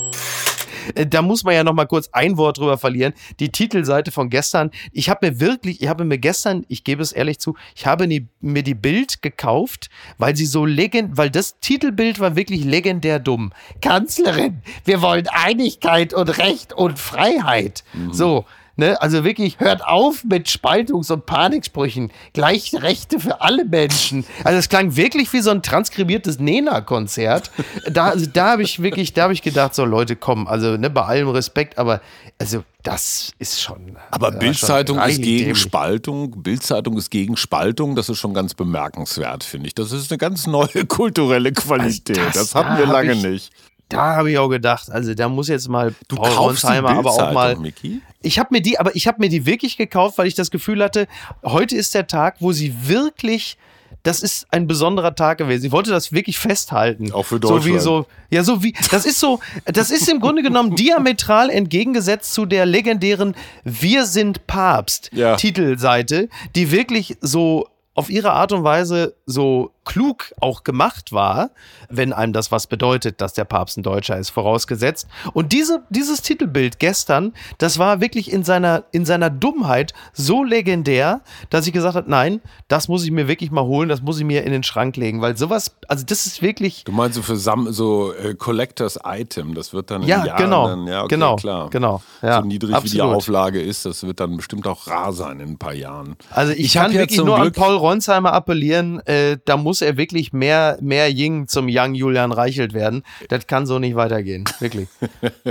[0.93, 3.13] Äh, da muss man ja noch mal kurz ein Wort drüber verlieren.
[3.39, 4.71] Die Titelseite von gestern.
[4.91, 8.07] Ich habe mir wirklich, ich habe mir gestern, ich gebe es ehrlich zu, ich habe
[8.07, 13.19] nie, mir die Bild gekauft, weil sie so legend, weil das Titelbild war wirklich legendär
[13.19, 13.51] dumm.
[13.81, 17.83] Kanzlerin, wir wollen Einigkeit und Recht und Freiheit.
[18.11, 18.45] So.
[18.77, 22.11] Ne, also wirklich, hört auf mit Spaltungs- und Paniksprüchen.
[22.33, 24.25] Gleiche Rechte für alle Menschen.
[24.43, 27.51] Also es klang wirklich wie so ein transkribiertes Nena-Konzert.
[27.89, 30.89] Da, also da habe ich wirklich, da habe ich gedacht, so Leute, kommen, also ne,
[30.89, 32.01] bei allem Respekt, aber
[32.37, 33.95] also das ist schon.
[34.11, 35.57] Aber äh, Bildzeitung ist gegen dämlich.
[35.61, 36.43] Spaltung.
[36.43, 37.95] Bildzeitung ist gegen Spaltung.
[37.95, 39.75] Das ist schon ganz bemerkenswert, finde ich.
[39.75, 42.17] Das ist eine ganz neue kulturelle Qualität.
[42.19, 43.51] Also das, das- hatten wir hab lange ich- nicht.
[43.89, 47.31] Da habe ich auch gedacht, also da muss jetzt mal Du Paul Ronsheimer aber auch
[47.33, 47.55] mal.
[47.55, 48.01] Micky?
[48.21, 50.83] Ich habe mir die, aber ich habe mir die wirklich gekauft, weil ich das Gefühl
[50.83, 51.07] hatte,
[51.43, 53.57] heute ist der Tag, wo sie wirklich
[54.03, 55.65] das ist ein besonderer Tag gewesen.
[55.65, 57.11] Ich wollte das wirklich festhalten.
[57.11, 57.81] Auch für So wie Deutschland.
[57.81, 62.45] so, ja, so wie, das ist so, das ist im Grunde genommen diametral entgegengesetzt zu
[62.45, 65.35] der legendären Wir sind Papst Ja.
[65.37, 71.51] Titelseite, die wirklich so auf ihre Art und Weise so klug auch gemacht war,
[71.89, 75.07] wenn einem das was bedeutet, dass der Papst ein Deutscher ist, vorausgesetzt.
[75.33, 81.21] Und diese, dieses Titelbild gestern, das war wirklich in seiner, in seiner Dummheit so legendär,
[81.51, 84.25] dass ich gesagt habe, nein, das muss ich mir wirklich mal holen, das muss ich
[84.25, 87.37] mir in den Schrank legen, weil sowas, also das ist wirklich, Du meinst so für
[87.37, 91.15] Sam so äh, Collectors Item, das wird dann in Ja, Jahren genau, dann, ja, okay,
[91.15, 91.69] genau, klar.
[91.69, 93.15] genau, ja, so niedrig wie die absolut.
[93.17, 96.15] Auflage ist, das wird dann bestimmt auch rar sein in ein paar Jahren.
[96.31, 99.95] Also ich, Ich kann wirklich nur Glück- an Paul Ronsheimer appellieren, äh, da muss er
[99.95, 103.03] wirklich mehr, mehr Ying zum Young Julian Reichelt werden.
[103.29, 104.87] Das kann so nicht weitergehen, wirklich.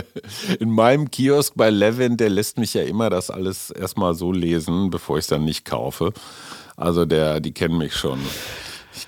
[0.58, 4.90] In meinem Kiosk bei Levin, der lässt mich ja immer das alles erstmal so lesen,
[4.90, 6.12] bevor ich es dann nicht kaufe.
[6.76, 8.18] Also der, die kennen mich schon.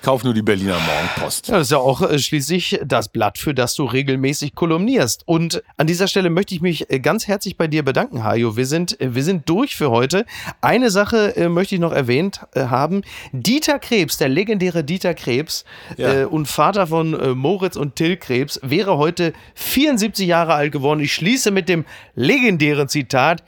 [0.06, 1.48] Ich kaufe nur die Berliner Morgenpost.
[1.48, 5.24] Ja, das ist ja auch äh, schließlich das Blatt, für das du regelmäßig kolumnierst.
[5.26, 8.56] Und an dieser Stelle möchte ich mich äh, ganz herzlich bei dir bedanken, Hajo.
[8.56, 10.24] Wir sind, äh, wir sind durch für heute.
[10.60, 13.02] Eine Sache äh, möchte ich noch erwähnt äh, haben.
[13.32, 15.64] Dieter Krebs, der legendäre Dieter Krebs
[15.96, 16.20] Ja.
[16.20, 21.00] äh, und Vater von Moritz und Till Krebs, wäre heute 74 Jahre alt geworden.
[21.00, 21.84] Ich schließe mit dem
[22.14, 23.42] legendären Zitat.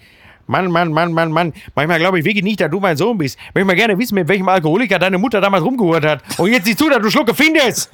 [0.48, 1.52] Mann, Mann, Mann, Mann, Mann.
[1.76, 3.38] Manchmal glaube ich wirklich nicht, dass du mein Sohn bist.
[3.54, 6.22] Möchte mal gerne wissen, mit welchem Alkoholiker deine Mutter damals rumgehört hat.
[6.38, 7.90] Und jetzt siehst du, dass du Schlucke findest.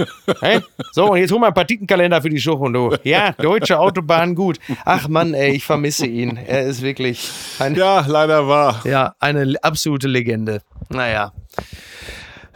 [0.92, 2.96] So, und jetzt hol mal ein paar Titenkalender für die Schuchen, du.
[3.02, 4.58] Ja, deutsche Autobahn, gut.
[4.84, 6.36] Ach Mann, ey, ich vermisse ihn.
[6.36, 8.80] Er ist wirklich ein, Ja, leider wahr.
[8.84, 10.60] ja, eine absolute Legende.
[10.88, 11.32] Naja.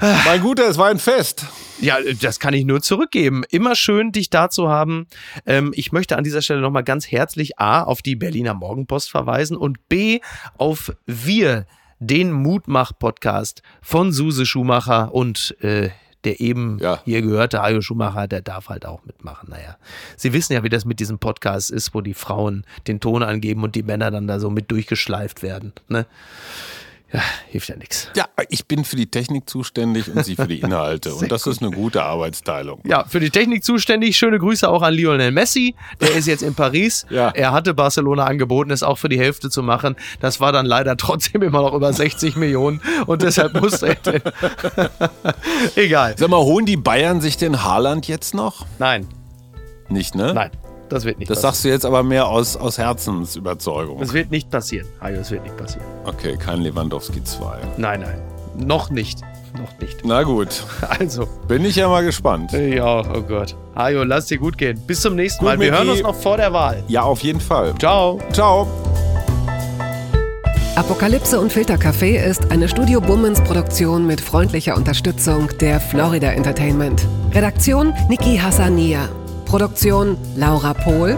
[0.00, 1.46] Mein Guter, es war ein Fest.
[1.80, 3.42] Ja, das kann ich nur zurückgeben.
[3.50, 5.06] Immer schön, dich da zu haben.
[5.46, 9.56] Ähm, ich möchte an dieser Stelle nochmal ganz herzlich A auf die Berliner Morgenpost verweisen
[9.56, 10.20] und B
[10.56, 11.66] auf Wir,
[11.98, 15.90] den Mutmach-Podcast von Suse Schumacher und äh,
[16.24, 17.00] der eben Ja.
[17.04, 19.50] hier gehörte Hajo Schumacher, der darf halt auch mitmachen.
[19.50, 19.76] Naja,
[20.16, 23.62] Sie wissen ja, wie das mit diesem Podcast ist, wo die Frauen den Ton angeben
[23.62, 25.72] und die Männer dann da so mit durchgeschleift werden.
[25.88, 26.06] Ne?
[27.10, 28.08] Ja, hilft ja nichts.
[28.16, 31.14] Ja, ich bin für die Technik zuständig und Sie für die Inhalte.
[31.14, 32.80] Und das ist eine gute Arbeitsteilung.
[32.84, 34.16] Ja, für die Technik zuständig.
[34.18, 35.74] Schöne Grüße auch an Lionel Messi.
[36.02, 37.06] Der ist jetzt in Paris.
[37.18, 37.30] Ja.
[37.30, 39.96] Er hatte Barcelona angeboten, es auch für die Hälfte zu machen.
[40.20, 44.22] Das war dann leider trotzdem immer noch über 60 Millionen und deshalb musste er den.
[45.74, 46.14] Egal.
[46.18, 48.66] Sag mal, holen die Bayern sich den Haaland jetzt noch?
[48.78, 49.08] Nein,
[49.88, 50.34] Nicht, ne?
[50.34, 50.50] nein,
[50.88, 51.52] das wird nicht Das passieren.
[51.54, 53.98] sagst du jetzt aber mehr aus, aus Herzensüberzeugung.
[54.00, 54.86] Das wird nicht passieren.
[55.00, 55.84] Hajo, das wird nicht passieren.
[56.04, 57.58] Okay, kein Lewandowski 2.
[57.76, 58.20] Nein, nein.
[58.56, 59.20] Noch nicht.
[59.58, 60.04] Noch nicht.
[60.04, 60.64] Na gut,
[61.00, 62.52] Also, bin ich ja mal gespannt.
[62.52, 63.56] ja, oh Gott.
[63.74, 64.78] Hajo, lass dir gut gehen.
[64.86, 65.60] Bis zum nächsten Gut, Mal.
[65.60, 66.82] Wir hören uns noch vor der Wahl.
[66.88, 67.74] Ja, auf jeden Fall.
[67.78, 68.18] Ciao.
[68.32, 68.66] Ciao.
[70.76, 77.04] Apokalypse und Filtercafé ist eine Studio Bummens Produktion mit freundlicher Unterstützung der Florida Entertainment.
[77.34, 79.08] Redaktion Niki Hassania.
[79.48, 81.16] Produktion Laura Pohl.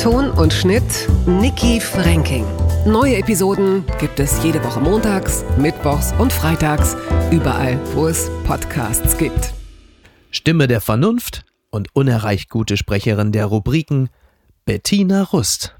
[0.00, 2.46] Ton und Schnitt Niki Franking.
[2.86, 6.96] Neue Episoden gibt es jede Woche montags, mittwochs und freitags,
[7.32, 9.52] überall, wo es Podcasts gibt.
[10.30, 14.08] Stimme der Vernunft und unerreicht gute Sprecherin der Rubriken
[14.66, 15.74] Bettina Rust.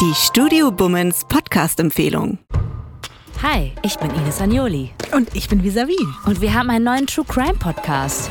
[0.00, 2.38] Die Studio Bummens Podcast-Empfehlung.
[3.42, 5.98] Hi, ich bin Ines Agnoli Und ich bin Visavi.
[6.24, 8.30] und wir haben einen neuen True Crime Podcast.